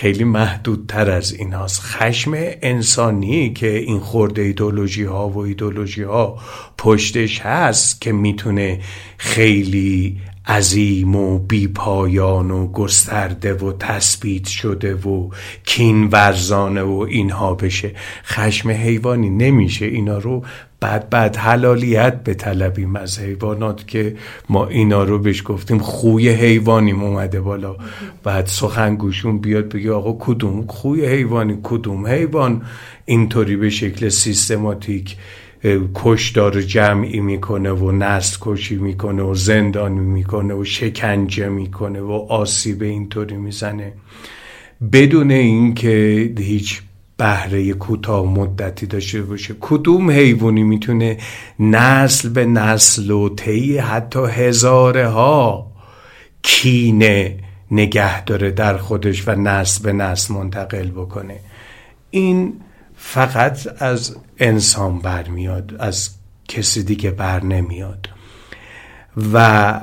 خیلی 0.00 0.24
محدودتر 0.24 1.10
از 1.10 1.32
این 1.32 1.54
خشم 1.66 2.32
انسانی 2.62 3.52
که 3.52 3.78
این 3.78 3.98
خورده 3.98 4.42
ایدولوژی 4.42 5.04
ها 5.04 5.28
و 5.28 5.38
ایدولوژی 5.38 6.02
ها 6.02 6.38
پشتش 6.78 7.40
هست 7.40 8.00
که 8.00 8.12
می‌تونه 8.12 8.80
خیلی 9.18 10.20
عظیم 10.46 11.16
و 11.16 11.38
بیپایان 11.38 12.50
و 12.50 12.66
گسترده 12.66 13.54
و 13.54 13.72
تثبیت 13.72 14.46
شده 14.46 14.94
و 14.94 15.30
کین 15.64 16.04
ورزانه 16.06 16.82
و 16.82 17.06
اینها 17.10 17.54
بشه. 17.54 17.92
خشم 18.24 18.70
حیوانی 18.70 19.30
نمیشه. 19.30 19.86
اینا 19.86 20.18
رو 20.18 20.44
بعد 20.80 21.10
بعد 21.10 21.36
حلالیت 21.36 22.22
به 22.24 22.34
طلبیم 22.34 22.96
از 22.96 23.18
حیوانات 23.18 23.88
که 23.88 24.16
ما 24.48 24.66
اینا 24.66 25.04
رو 25.04 25.18
بهش 25.18 25.42
گفتیم 25.44 25.78
خوی 25.78 26.28
حیوانی 26.28 26.92
اومده 26.92 27.40
بالا. 27.40 27.76
بعد 28.22 28.46
سخنگوشون 28.46 29.38
بیاد 29.38 29.68
بگه 29.68 29.92
آقا 29.92 30.16
کدوم 30.26 30.66
خوی 30.66 31.06
حیوانی؟ 31.06 31.58
کدوم 31.62 32.06
حیوان؟ 32.06 32.62
اینطوری 33.04 33.56
به 33.56 33.70
شکل 33.70 34.08
سیستماتیک 34.08 35.16
کشدار 35.94 36.62
جمعی 36.62 37.20
می‌کنه 37.20 37.70
و 37.70 37.90
نسل 37.90 38.36
کشی 38.40 38.76
می‌کنه 38.76 39.22
و 39.22 39.34
زندانی 39.34 40.00
می‌کنه 40.00 40.54
و 40.54 40.64
شکنجه 40.64 41.48
می‌کنه 41.48 42.00
و 42.00 42.12
آسیب 42.12 42.82
اینطوری 42.82 43.36
می‌زنه. 43.36 43.92
بدون 44.92 45.30
اینکه 45.30 46.32
هیچ 46.38 46.82
بهره 47.20 47.72
کوتاه 47.72 48.26
مدتی 48.26 48.86
داشته 48.86 49.22
باشه. 49.22 49.54
کدوم 49.60 50.10
حیوانی 50.10 50.62
می‌تونه 50.62 51.18
نسل 51.58 52.28
به 52.28 52.46
نسل 52.46 53.10
و 53.10 53.28
طی 53.28 53.78
حتی 53.78 54.18
هزاره 54.26 55.08
ها 55.08 55.72
کینه 56.42 57.38
نگه 57.70 58.24
داره 58.24 58.50
در 58.50 58.76
خودش 58.76 59.28
و 59.28 59.34
نسل 59.34 59.82
به 59.82 59.92
نسل 59.92 60.34
منتقل 60.34 60.90
بکنه؟ 60.90 61.40
این 62.10 62.52
فقط 62.96 63.82
از 63.82 64.16
انسان 64.38 64.98
برمیاد 64.98 65.76
از 65.78 66.10
کسی 66.48 66.82
دیگه 66.82 67.10
بر 67.10 67.44
نمیاد. 67.44 68.08
و 69.32 69.80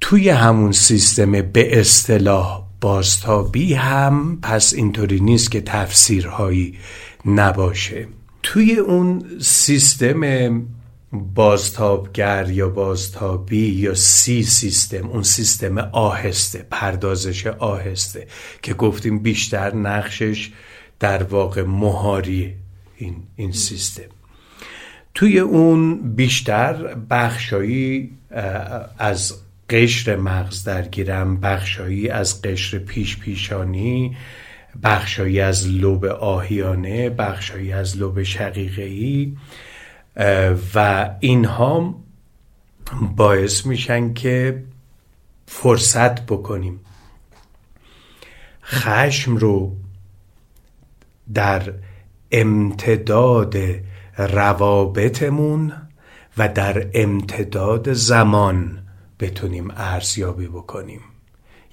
توی 0.00 0.28
همون 0.28 0.72
سیستم 0.72 1.32
به 1.32 1.80
اصطلاح 1.80 2.67
بازتابی 2.80 3.74
هم 3.74 4.38
پس 4.42 4.74
اینطوری 4.74 5.20
نیست 5.20 5.50
که 5.50 5.60
تفسیرهایی 5.60 6.78
نباشه. 7.26 8.06
توی 8.42 8.76
اون 8.76 9.24
سیستم 9.40 10.62
بازتابگر 11.12 12.50
یا 12.50 12.68
بازتابی 12.68 13.66
یا 13.66 13.94
سی 13.94 14.42
سیستم 14.42 15.08
اون 15.08 15.22
سیستم 15.22 15.78
آهسته 15.78 16.66
پردازش 16.70 17.46
آهسته 17.46 18.26
که 18.62 18.74
گفتیم 18.74 19.18
بیشتر 19.18 19.74
نقشش 19.74 20.52
در 21.00 21.22
واقع 21.22 21.62
مهاری 21.62 22.54
این, 22.96 23.16
این 23.36 23.52
سیستم. 23.52 24.02
توی 25.14 25.38
اون 25.38 25.98
بیشتر 26.14 26.94
بخشایی 26.94 28.10
از 28.98 29.34
قشر 29.70 30.16
مغز 30.16 30.64
درگیرم 30.64 31.40
بخشایی 31.40 32.08
از 32.08 32.42
قشر 32.42 32.78
پیش 32.78 33.18
پیشانی 33.18 34.16
بخشایی 34.82 35.40
از 35.40 35.68
لوب 35.68 36.04
آهیانه 36.04 37.10
بخشایی 37.10 37.72
از 37.72 37.96
لوب 37.96 38.22
شقیقهی 38.22 39.36
و 40.74 41.10
اینها 41.20 41.94
باعث 43.16 43.66
میشن 43.66 44.14
که 44.14 44.64
فرصت 45.46 46.26
بکنیم. 46.26 46.80
خشم 48.64 49.36
رو 49.36 49.76
در 51.34 51.72
امتداد 52.30 53.56
روابطمون 54.18 55.72
و 56.38 56.48
در 56.48 56.86
امتداد 56.94 57.92
زمان 57.92 58.87
بتونیم 59.20 59.70
ارزیابی 59.76 60.46
بکنیم. 60.46 61.00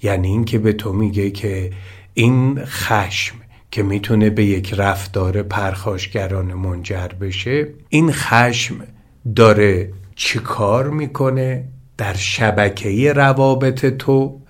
یعنی 0.02 0.28
اینکه 0.28 0.58
به 0.58 0.72
تو 0.72 0.92
میگه 0.92 1.30
که 1.30 1.72
این 2.14 2.64
خشم 2.64 3.36
که 3.70 3.82
می‌تونه 3.82 4.30
به 4.30 4.44
یک 4.44 4.74
رفتار 4.74 5.42
پرخاشگرانه 5.42 6.54
منجر 6.54 7.08
بشه 7.08 7.68
این 7.88 8.12
خشم 8.12 8.74
داره 9.36 9.92
چی 10.14 10.38
کار 10.38 10.90
می‌کنه؟ 10.90 11.68
در 11.96 12.14
شبکه 12.14 13.12
روابط 13.12 13.86
تو؟ 13.86 14.40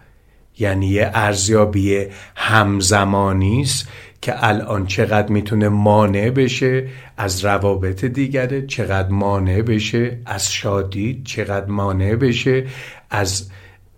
یعنی 0.58 0.86
یه 0.86 1.10
ارزیابی 1.14 2.06
همزمانی 2.36 3.60
است 3.60 3.88
که 4.26 4.44
الان 4.44 4.86
چقدر 4.86 5.32
می‌تونه 5.32 5.68
مانع 5.68 6.30
بشه 6.30 6.88
از 7.16 7.44
روابط 7.44 8.04
دیگره 8.04 8.66
چقدر 8.66 9.08
مانع 9.08 9.62
بشه 9.62 10.18
از 10.26 10.52
شادی 10.52 11.22
چقدر 11.24 11.66
مانع 11.66 12.14
بشه 12.14 12.66
از 13.10 13.50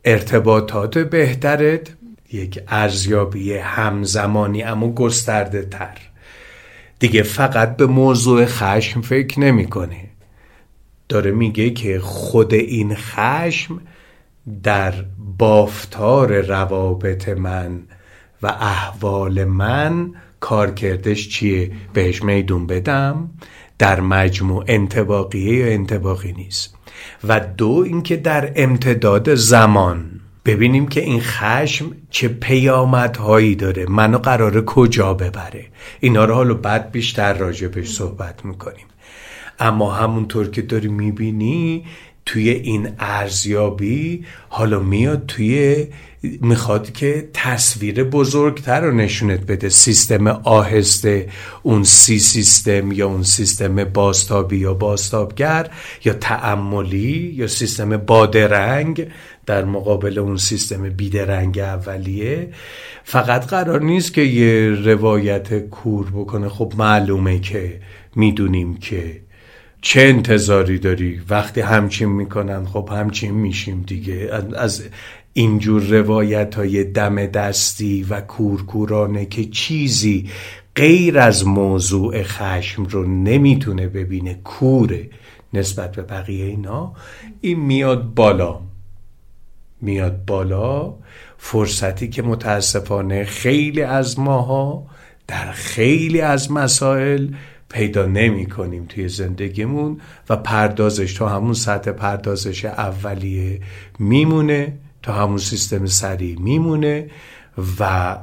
ارتباطات 0.05 0.99
بهترت. 0.99 1.89
یک 2.33 2.61
ارزیابی 2.69 3.53
همزمانی 3.53 4.63
اما 4.63 4.93
گسترده 4.93 5.63
تر. 5.63 5.99
دیگه 6.99 7.23
فقط 7.23 7.77
به 7.77 7.87
موضوع 7.87 8.45
خشم 8.45 9.01
فکر 9.01 9.41
نمی‌کنه. 9.41 10.05
داره 11.09 11.31
میگه 11.31 11.71
که 11.71 12.01
خود 12.01 12.55
این 12.55 12.95
خشم 12.95 13.81
در 14.63 14.95
بافتار 15.39 16.41
روابط 16.41 17.29
من 17.29 17.83
و 18.43 18.47
احوال 18.47 19.45
من 19.45 20.13
کارکردش 20.41 21.29
چیه؟ 21.29 21.71
بهش 21.93 22.23
میدون 22.23 22.67
بدم. 22.67 23.31
در 23.79 24.01
مجموع 24.01 24.65
انتباقیه 24.67 25.59
یا 25.59 25.67
انتباقی 25.67 26.33
نیست. 26.33 26.75
و 27.25 27.41
دو 27.41 27.85
اینکه 27.87 28.17
در 28.17 28.53
امتداد 28.57 29.35
زمان. 29.35 30.11
ببینیم 30.45 30.89
که 30.89 31.01
این 31.01 31.21
خشم 31.21 31.91
چه 32.11 32.29
پیامدهایی 32.29 33.55
داره. 33.55 33.87
منو 33.87 34.19
قراره 34.19 34.61
کجا 34.61 35.15
ببره. 35.15 35.67
اینا 36.01 36.25
رو 36.25 36.35
حالا 36.35 36.55
بعد 36.55 36.93
بیشتر 36.93 37.33
راجبش 37.33 37.89
صحبت 37.89 38.45
می‌کنیم. 38.45 38.87
اما 39.61 39.93
همونطور 39.93 40.51
که 40.51 40.63
داری 40.63 40.89
می‌بینی 40.89 41.85
توی 42.29 42.51
این 42.51 42.89
ارزیابی 42.99 44.25
حالا 44.49 44.81
میاد 44.81 45.27
توی 45.27 45.87
می‌خواد 46.41 46.93
که 46.93 47.29
تصویر 47.35 48.05
بزرگتر 48.05 48.81
رو 48.81 48.95
نشونت 48.95 49.41
بده. 49.41 49.69
سیستم 49.69 50.27
آهسته 50.27 51.29
اون 51.63 51.85
سی 51.85 52.19
سیستم 52.19 52.93
یا 52.93 53.07
اون 53.07 53.23
سیستم 53.23 53.85
باستابی 53.85 54.57
یا 54.57 54.75
باستابگر 54.75 55.71
یا 56.05 56.13
تعملی 56.13 57.35
یا 57.37 57.47
سیستم 57.47 57.97
بادرنگ 57.97 59.07
در 59.47 59.65
مقابل 59.65 60.19
اون 60.19 60.37
سیستم 60.37 60.89
بیدرنگ 60.89 61.59
اولیه. 61.59 62.49
فقط 63.05 63.47
قرار 63.47 63.83
نیست 63.83 64.15
که 64.15 64.23
یه 64.23 64.71
روایت 64.71 65.59
کور 65.59 66.11
بکنه. 66.11 66.49
خب 66.49 66.73
معلومه 66.77 67.39
که 67.41 67.81
می‌دونیم 68.17 68.77
که 68.77 69.28
چه 69.81 70.01
انتظاری 70.01 70.79
داری؟ 70.79 71.21
وقتی 71.29 71.61
همچین 71.61 72.09
می‌کنن 72.09 72.65
خب 72.65 72.89
همچین 72.93 73.35
میشیم 73.35 73.83
دیگه. 73.87 74.31
از 74.57 74.83
اینجور 75.33 75.83
روایت 75.83 76.55
های 76.55 76.85
دم 76.85 77.27
دستی 77.27 78.03
و 78.03 78.21
کورکورانه 78.21 79.27
که 79.27 79.45
چیزی 79.45 80.31
غیر 80.75 81.19
از 81.19 81.47
موضوع 81.47 82.23
خشم 82.23 82.85
رو 82.85 83.07
نمی‌تونه 83.07 83.89
ببینه 83.89 84.35
کوره 84.35 85.11
نسبت 85.53 85.93
به 85.93 86.03
بقیه 86.03 86.47
اینا 86.47 86.93
این 87.41 87.61
میاد 87.61 88.15
بالا. 88.15 88.61
میاد 89.81 90.25
بالا 90.25 90.95
فرصتی 91.39 92.09
که 92.09 92.23
متاسفانه 92.23 93.25
خیلی 93.25 93.83
از 93.83 94.19
ماها 94.19 94.87
در 95.27 95.53
خیلی 95.53 96.21
از 96.21 96.53
مسائل 96.53 97.29
پیدا 97.69 98.07
نمی 98.07 98.47
کنیم 98.47 98.85
توی 98.89 99.09
زندگیمون 99.09 100.01
و 100.29 100.37
پردازش 100.37 101.15
تا 101.15 101.29
همون 101.29 101.55
سطح 101.55 101.91
پردازش 101.93 102.65
اولیه 102.65 103.61
میمونه 103.99 104.73
تا 105.03 105.13
همون 105.13 105.39
سیستم 105.39 105.87
سریع 105.87 106.39
میمونه 106.39 107.11
و 107.81 108.17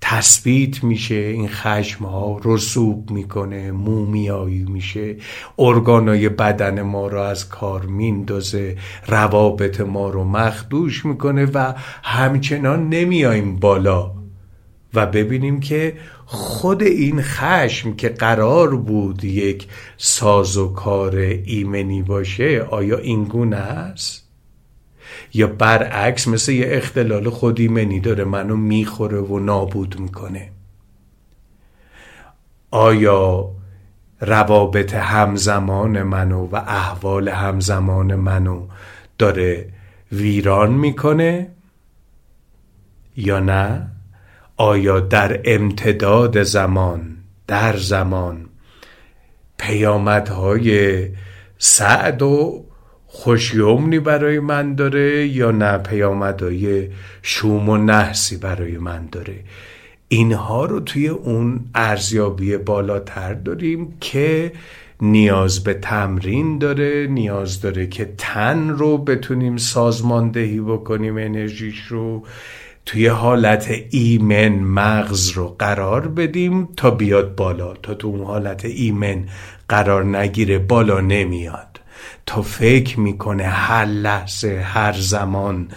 تثبیت 0.00 0.84
میشه. 0.84 1.14
این 1.14 1.48
خشم 1.48 2.04
ها 2.04 2.40
رسوب 2.44 3.10
می‌کنه 3.10 3.70
مومیایی 3.70 4.64
میشه. 4.64 5.16
ارگانای 5.58 6.28
بدن 6.28 6.82
ما 6.82 7.06
رو 7.06 7.20
از 7.20 7.48
کار 7.48 7.82
میندازه 7.82 8.76
روابط 9.06 9.80
ما 9.80 10.10
رو 10.10 10.24
مخدوش 10.24 11.04
می‌کنه 11.06 11.44
و 11.54 11.74
همچنان 12.02 12.88
نمیاییم 12.88 13.56
بالا. 13.56 14.14
و 14.94 15.06
ببینیم 15.06 15.60
که 15.60 15.94
خود 16.30 16.82
این 16.82 17.22
خشم 17.22 17.96
که 17.96 18.08
قرار 18.08 18.76
بود 18.76 19.24
یک 19.24 19.68
ساز 19.96 20.56
و 20.56 20.72
کار 20.72 21.16
ایمنی 21.16 22.02
باشه 22.02 22.66
آیا 22.70 22.98
این 22.98 23.24
گونه 23.24 23.56
است؟ 23.56 24.28
یا 25.34 25.46
برعکس 25.46 26.28
مثل 26.28 26.52
یه 26.52 26.66
اختلال 26.70 27.30
خود 27.30 27.60
ایمنی 27.60 28.00
داره 28.00 28.24
منو 28.24 28.56
می‌خوره 28.56 29.20
و 29.20 29.38
نابود 29.38 30.00
می‌کنه 30.00 30.50
آیا 32.70 33.50
روابط 34.20 34.94
همزمان 34.94 36.02
منو 36.02 36.46
و 36.46 36.56
احوال 36.56 37.28
همزمان 37.28 38.14
منو 38.14 38.66
داره 39.18 39.68
ویران 40.12 40.72
می‌کنه 40.72 41.50
یا 43.16 43.38
نه 43.38 43.97
آیا 44.60 45.00
در 45.00 45.40
امتداد 45.44 46.42
زمان 46.42 47.16
در 47.46 47.76
زمان 47.76 48.46
پیامدهای 49.58 51.00
سعد 51.58 52.22
و 52.22 52.64
خوشیومنی 53.06 53.98
برای 53.98 54.40
من 54.40 54.74
داره 54.74 55.26
یا 55.26 55.50
نه؟ 55.50 55.78
پیامدهای 55.78 56.88
شوم 57.22 57.68
و 57.68 57.76
نحسی 57.76 58.36
برای 58.36 58.78
من 58.78 59.08
داره. 59.12 59.34
اینها 60.08 60.64
رو 60.64 60.80
توی 60.80 61.08
اون 61.08 61.60
ارزیابی 61.74 62.56
بالاتر 62.56 63.34
داریم 63.34 63.96
که 64.00 64.52
نیاز 65.00 65.64
به 65.64 65.74
تمرین 65.74 66.58
داره 66.58 67.06
نیاز 67.10 67.60
داره 67.60 67.86
که 67.86 68.14
تن 68.18 68.68
رو 68.68 68.98
بتونیم 68.98 69.56
سازماندهی 69.56 70.60
بکنیم 70.60 71.16
انرژیش 71.16 71.86
رو. 71.86 72.22
توی 72.88 73.06
حالت 73.06 73.70
ایمن 73.90 74.48
مغز 74.48 75.30
رو 75.30 75.56
قرار 75.58 76.08
بدیم 76.08 76.68
تا 76.76 76.90
بیاد 76.90 77.34
بالا. 77.34 77.74
تا 77.74 77.94
تو 77.94 78.08
اون 78.08 78.24
حالت 78.24 78.64
ایمن 78.64 79.28
قرار 79.68 80.04
نگیره 80.04 80.58
بالا 80.58 81.00
نمیاد. 81.00 81.80
تا 82.26 82.42
فکر 82.42 83.00
می‌کنه 83.00 83.44
هر 83.44 83.84
لحظه 83.84 84.60
هر 84.64 84.92
زمان 84.92 85.68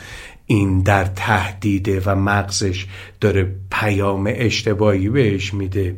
این 0.45 0.81
در 0.81 1.05
تهدیده 1.05 2.01
و 2.05 2.15
مغزش 2.15 2.87
داره 3.21 3.55
پیام 3.71 4.31
اشتباهی 4.35 5.09
بهش 5.09 5.53
میده. 5.53 5.95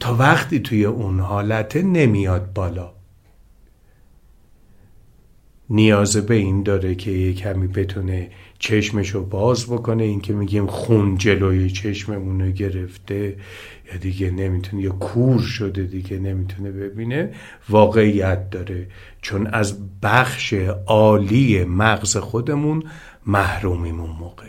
تا 0.00 0.14
وقتی 0.14 0.60
توی 0.60 0.84
اون 0.84 1.20
حالت 1.20 1.76
نمیاد 1.76 2.52
بالا. 2.52 2.92
نیاز 5.70 6.16
به 6.16 6.34
این 6.34 6.62
داره 6.62 6.94
که 6.94 7.10
یه 7.10 7.32
کمی 7.32 7.66
بتونه 7.66 8.30
چشمشو 8.60 9.24
باز 9.24 9.66
بکنه 9.66 10.02
این 10.04 10.20
که 10.20 10.32
میگیم 10.32 10.66
خون 10.66 11.18
جلوی 11.18 11.70
چشممونو 11.70 12.50
گرفته 12.50 13.36
یا 13.92 13.98
دیگه 14.00 14.30
نمی‌تونه 14.30 14.82
یا 14.82 14.90
کور 14.90 15.40
شده 15.40 15.82
دیگه 15.82 16.18
نمی‌تونه 16.18 16.70
ببینه 16.70 17.30
واقعیت 17.68 18.50
داره. 18.50 18.86
چون 19.22 19.46
از 19.46 19.78
بخش 20.02 20.54
عالی 20.86 21.64
مغز 21.64 22.16
خودمون 22.16 22.82
محرومیم 23.26 24.00
اون 24.00 24.10
موقع. 24.10 24.44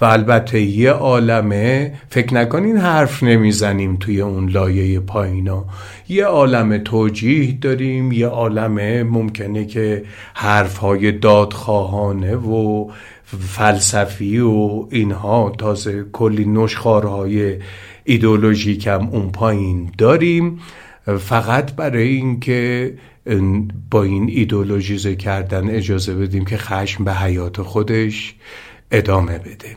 و 0.00 0.04
البته 0.04 0.60
یه 0.60 0.90
عالمه 0.90 1.94
فکر 2.08 2.34
نکنین 2.34 2.76
حرف 2.76 3.22
نمی‌زنیم 3.22 3.96
توی 3.96 4.20
اون 4.20 4.48
لایه 4.48 5.00
پایینا. 5.00 5.64
یه 6.08 6.24
عالم 6.24 6.78
توجیه 6.78 7.52
داریم 7.52 8.12
یه 8.12 8.26
عالمه 8.26 9.02
ممکنه 9.02 9.64
که 9.64 10.04
حرفهای 10.34 11.12
دادخواهانه 11.12 12.36
و 12.36 12.90
فلسفی 13.26 14.38
و 14.38 14.86
اینها 14.90 15.52
تازه 15.58 16.04
کلی 16.12 16.44
نشخارهای 16.44 17.58
ایدولوژیک 18.04 18.86
هم 18.86 19.08
اون 19.08 19.32
پایین 19.32 19.92
داریم. 19.98 20.60
فقط 21.18 21.72
برای 21.72 22.08
اینکه 22.08 22.94
با 23.90 24.02
این 24.02 24.28
ایدولوژیزه 24.30 25.16
کردن 25.16 25.70
اجازه 25.70 26.14
بدیم 26.14 26.44
که 26.44 26.56
خشم 26.56 27.04
به 27.04 27.14
حیات 27.14 27.62
خودش 27.62 28.34
ادامه 28.90 29.38
بده. 29.38 29.76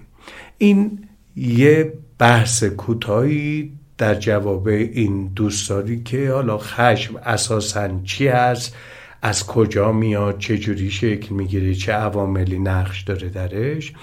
این 0.58 1.08
یه 1.36 1.94
بحث 2.18 2.64
کوتاهی 2.64 3.72
در 3.98 4.16
جواب 4.16 4.68
این 4.68 5.28
دوست 5.28 5.70
داری 5.70 6.04
که 6.04 6.32
حالا 6.32 6.58
خشم 6.58 7.16
اساسا 7.16 7.90
چی 8.04 8.28
هست؟ 8.28 8.76
از 9.22 9.46
کجا 9.46 9.92
میاد 9.92 10.38
چه 10.38 10.58
جوری 10.58 10.92
شکل 10.92 11.36
می‌گیره 11.36 11.76
چه 11.76 11.92
عواملی 11.92 12.60
نقش 12.60 13.02
داره 13.02 13.30
درش. 13.30 13.94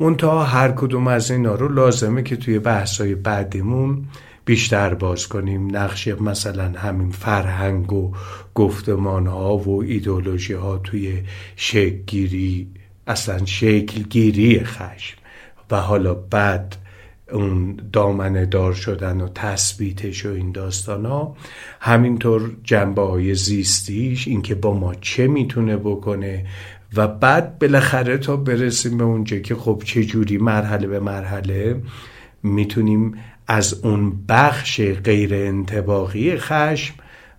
منتها 0.00 0.44
هر 0.44 0.72
کدوم 0.72 1.06
از 1.06 1.30
اینا 1.30 1.54
رو 1.54 1.68
لازمه 1.68 2.22
که 2.22 2.36
توی 2.36 2.58
بحثای 2.58 3.14
بعدیمون 3.14 4.04
بیشتر 4.44 4.94
باز 4.94 5.28
کنیم. 5.28 5.76
نقش 5.76 6.08
مثلا 6.08 6.72
همین 6.78 7.10
فرهنگ 7.10 7.92
و 7.92 8.12
گفتمان 8.54 9.26
ها 9.26 9.56
و 9.56 9.82
ایدولوژی 9.82 10.52
ها 10.52 10.78
توی 10.78 11.22
شکلگیری 11.56 12.68
اصلا 13.06 13.44
شکلگیری 13.44 14.64
خشم. 14.64 15.18
و 15.70 15.76
حالا 15.76 16.14
بعد 16.14 16.76
اون 17.32 17.80
دامنه 17.92 18.46
دار 18.46 18.72
شدن 18.72 19.20
و 19.20 19.28
تثبیتش 19.34 20.26
و 20.26 20.32
این 20.32 20.52
داستان 20.52 21.06
ها. 21.06 21.36
همینطور 21.80 22.56
جنبه 22.64 23.02
های 23.02 23.34
زیستیش 23.34 24.28
اینکه 24.28 24.54
با 24.54 24.74
ما 24.74 24.94
چه 24.94 25.26
می‌تونه 25.26 25.76
بکنه 25.76 26.46
و 26.96 27.08
بعد 27.08 27.58
بالاخره 27.58 28.18
تا 28.18 28.36
برسیم 28.36 28.98
به 28.98 29.04
اونجا 29.04 29.38
که 29.38 29.54
خب 29.54 29.82
چه 29.84 30.04
جوری 30.04 30.38
مرحله 30.38 30.86
به 30.86 31.00
مرحله 31.00 31.82
می‌تونیم 32.42 33.14
از 33.46 33.84
اون 33.84 34.12
بخش 34.28 34.80
غیر 34.80 35.34
انتباقی 35.34 36.36
خشم 36.36 36.94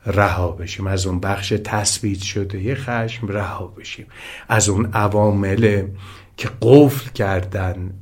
رها 0.05 0.51
بشیم. 0.51 0.87
از 0.87 1.05
اون 1.05 1.19
بخش 1.19 1.53
تثبیت 1.63 2.21
شده 2.21 2.75
خشم 2.75 3.27
رها 3.27 3.67
بشیم. 3.67 4.05
از 4.49 4.69
اون 4.69 4.85
عوامل 4.85 5.83
که 6.37 6.49
قفل 6.61 7.11
کردن 7.11 7.93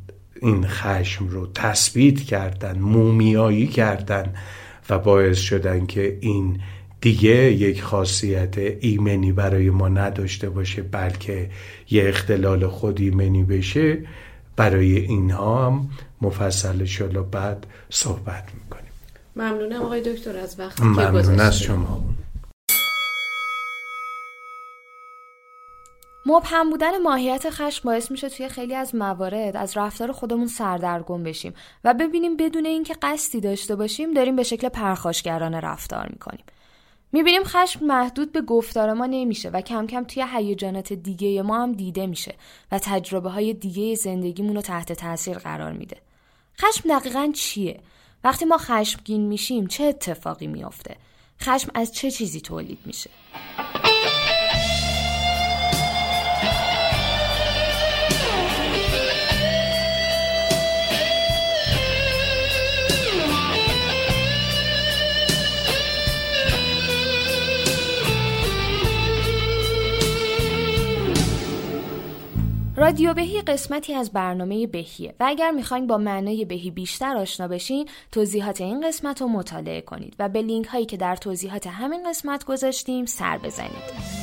این 0.42 0.68
خشم 0.68 1.28
رو 1.28 1.48
تثبیت 1.56 2.22
کردن 2.22 2.80
مومیایی 2.80 3.68
کردن 3.68 4.34
و 4.90 5.00
باعث 5.00 5.38
شدن 5.38 5.86
که 5.86 6.18
این 6.22 6.60
دیگه 7.02 7.52
یک 7.52 7.82
خاصیت 7.82 8.58
ایمنی 8.58 9.32
برای 9.32 9.70
ما 9.70 9.90
نداشته 9.90 10.50
باشه 10.50 10.82
بلکه 10.82 11.50
یه 11.90 12.10
اختلال 12.10 12.68
خود 12.68 13.02
ایمنی 13.02 13.44
بشه. 13.44 13.98
برای 14.56 14.98
اینها 14.98 15.68
هم 15.68 15.90
مفصل 16.22 16.86
شلا 16.86 17.24
بعد 17.24 17.68
صحبت 17.90 18.44
می‌کنیم. 18.64 18.92
ممنونم 19.36 19.82
آقای 19.82 20.02
دکتر 20.02 20.38
از 20.38 20.60
وقتی 20.60 20.82
که 20.82 20.88
ممنون 20.88 21.40
از 21.40 21.60
شما 21.60 22.04
مبهم 26.28 26.70
بودن 26.70 26.98
ماهیت 26.98 27.50
خشم 27.50 27.82
باعث 27.86 28.12
میشه 28.12 28.30
توی 28.30 28.50
خیلی 28.50 28.76
از 28.76 28.96
موارد 28.96 29.58
از 29.58 29.78
رفتار 29.78 30.12
خودمون 30.12 30.48
سردرگم 30.48 31.24
بشیم 31.24 31.54
و 31.84 31.94
ببینیم 31.94 32.38
بدون 32.38 32.66
اینکه 32.66 32.96
قصدی 33.02 33.42
داشته 33.42 33.76
باشیم 33.76 34.14
داریم 34.14 34.36
به 34.36 34.44
شکل 34.44 34.70
پرخاشگرانه 34.70 35.60
رفتار 35.60 36.08
می‌کنیم 36.10 36.44
می‌بینیم 37.12 37.44
خشم 37.44 37.86
محدود 37.86 38.32
به 38.32 38.42
گفتار 38.42 38.94
ما 38.94 39.06
نمیشه 39.06 39.50
و 39.50 39.62
کم 39.62 39.88
کم 39.88 40.04
توی 40.04 40.26
هیجانات 40.34 40.94
دیگه 40.94 41.42
ما 41.42 41.62
هم 41.64 41.72
دیده 41.72 42.08
میشه 42.08 42.36
و 42.72 42.80
تجربه 42.80 43.30
های 43.30 43.54
دیگه 43.54 43.96
زندگیمون 43.96 44.56
رو 44.56 44.62
تحت 44.62 44.94
تاثیر 44.94 45.38
قرار 45.38 45.72
میده. 45.72 45.98
خشم 46.62 47.00
دقیقا 47.00 47.32
چیه؟ 47.36 47.80
وقتی 48.24 48.46
ما 48.46 48.58
خشمگین 48.58 49.22
میشیم 49.22 49.68
چه 49.68 49.84
اتفاقی 49.84 50.48
میافته؟ 50.48 50.96
خشم 51.42 51.72
از 51.74 51.94
چه 51.94 52.12
چیزی 52.12 52.42
تولید 52.42 52.80
میشه؟ 52.86 53.10
رادیو 72.80 73.14
بهی 73.14 73.42
قسمتی 73.42 73.94
از 73.94 74.12
برنامه 74.12 74.68
بهیه 74.68 75.16
و 75.20 75.26
اگر 75.28 75.52
می‌خواین 75.52 75.88
با 75.88 75.98
معنای 75.98 76.46
بهی 76.46 76.72
بیشتر 76.72 77.18
آشنا 77.18 77.48
بشین 77.48 77.90
توضیحات 78.12 78.62
این 78.62 78.88
قسمت 78.88 79.22
رو 79.22 79.28
مطالعه 79.28 79.82
کنید 79.82 80.16
و 80.20 80.30
به 80.30 80.42
لینک 80.42 80.66
هایی 80.66 80.86
که 80.86 80.98
در 80.98 81.16
توضیحات 81.16 81.68
همین 81.68 82.10
قسمت 82.10 82.46
گذاشتیم 82.46 83.06
سر 83.06 83.38
بزنید. 83.38 84.17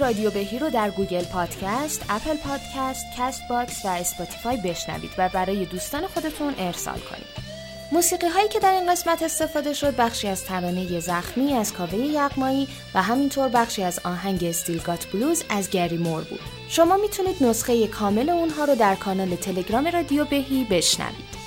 رادیو 0.00 0.30
بهی 0.30 0.58
رو 0.58 0.70
در 0.70 0.90
Google 0.90 1.24
Podcast، 1.24 2.04
Apple 2.08 2.36
Podcast، 2.36 3.06
Castbox 3.18 3.84
و 3.84 3.88
Spotify 3.88 4.56
بشنوید 4.56 5.10
و 5.18 5.28
برای 5.28 5.64
دوستان 5.64 6.06
خودتون 6.06 6.54
ارسال 6.58 6.98
کنید. 6.98 7.52
موسیقی 7.92 8.26
هایی 8.26 8.48
که 8.48 8.58
در 8.58 8.72
این 8.72 8.92
قسمت 8.92 9.22
استفاده 9.22 9.72
شد 9.72 9.96
بخشی 9.96 10.28
از 10.28 10.44
ترانه 10.44 11.00
زخمی 11.00 11.52
از 11.52 11.72
کاوه 11.72 11.94
یغمایی 11.94 12.68
و 12.94 13.02
همینطور 13.02 13.48
بخشی 13.48 13.82
از 13.82 14.00
آهنگ 14.04 14.44
Still 14.44 14.72
Got 14.72 14.89
the 14.89 15.06
Blues 15.12 15.44
از 15.48 15.70
Gary 15.70 15.96
Moore 15.96 16.24
بود. 16.24 16.40
شما 16.68 16.96
می‌تونید 16.96 17.44
نسخه 17.44 17.86
کامل 17.86 18.30
اونها 18.30 18.64
رو 18.64 18.74
در 18.74 18.94
کانال 18.94 19.36
تلگرام 19.36 19.86
رادیو 19.86 20.24
بهی 20.24 20.64
بشنوید. 20.64 21.41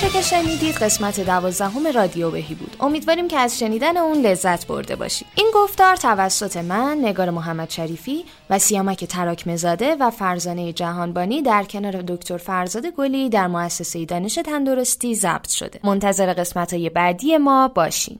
چه 0.00 0.08
که 0.08 0.22
شنیدید 0.22 0.74
قسمت 0.74 1.20
دوازدهم 1.20 1.86
رادیو 1.86 2.30
بهی 2.30 2.54
بود. 2.54 2.76
امیدواریم 2.80 3.28
که 3.28 3.38
از 3.38 3.58
شنیدن 3.58 3.96
اون 3.96 4.18
لذت 4.18 4.66
برده 4.66 4.96
باشید 4.96 5.26
این 5.34 5.50
گفتار 5.54 5.96
توسط 5.96 6.56
من 6.56 6.98
نگار 7.02 7.30
محمد 7.30 7.70
شریفی 7.70 8.24
و 8.50 8.58
سیامک 8.58 9.04
تراکمزاده 9.04 9.96
و 10.00 10.10
فرزانه 10.10 10.72
جهانبانی 10.72 11.42
در 11.42 11.64
کنار 11.64 12.02
دکتر 12.02 12.36
فرزاد 12.36 12.86
گلی 12.86 13.28
در 13.28 13.46
مؤسسه 13.46 14.04
دانش 14.04 14.34
تندرستی 14.34 15.14
ضبط 15.14 15.48
شده. 15.48 15.80
منتظر 15.84 16.32
قسمت 16.34 16.72
های 16.72 16.90
بعدی 16.90 17.36
ما 17.36 17.68
باشین. 17.68 18.18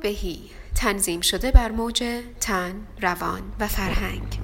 بهی. 0.00 0.38
تنظیم 0.74 1.20
شده 1.20 1.50
بر 1.50 1.70
موج 1.70 2.04
تن، 2.40 2.86
روان 3.00 3.42
و 3.60 3.68
فرهنگ. 3.68 4.38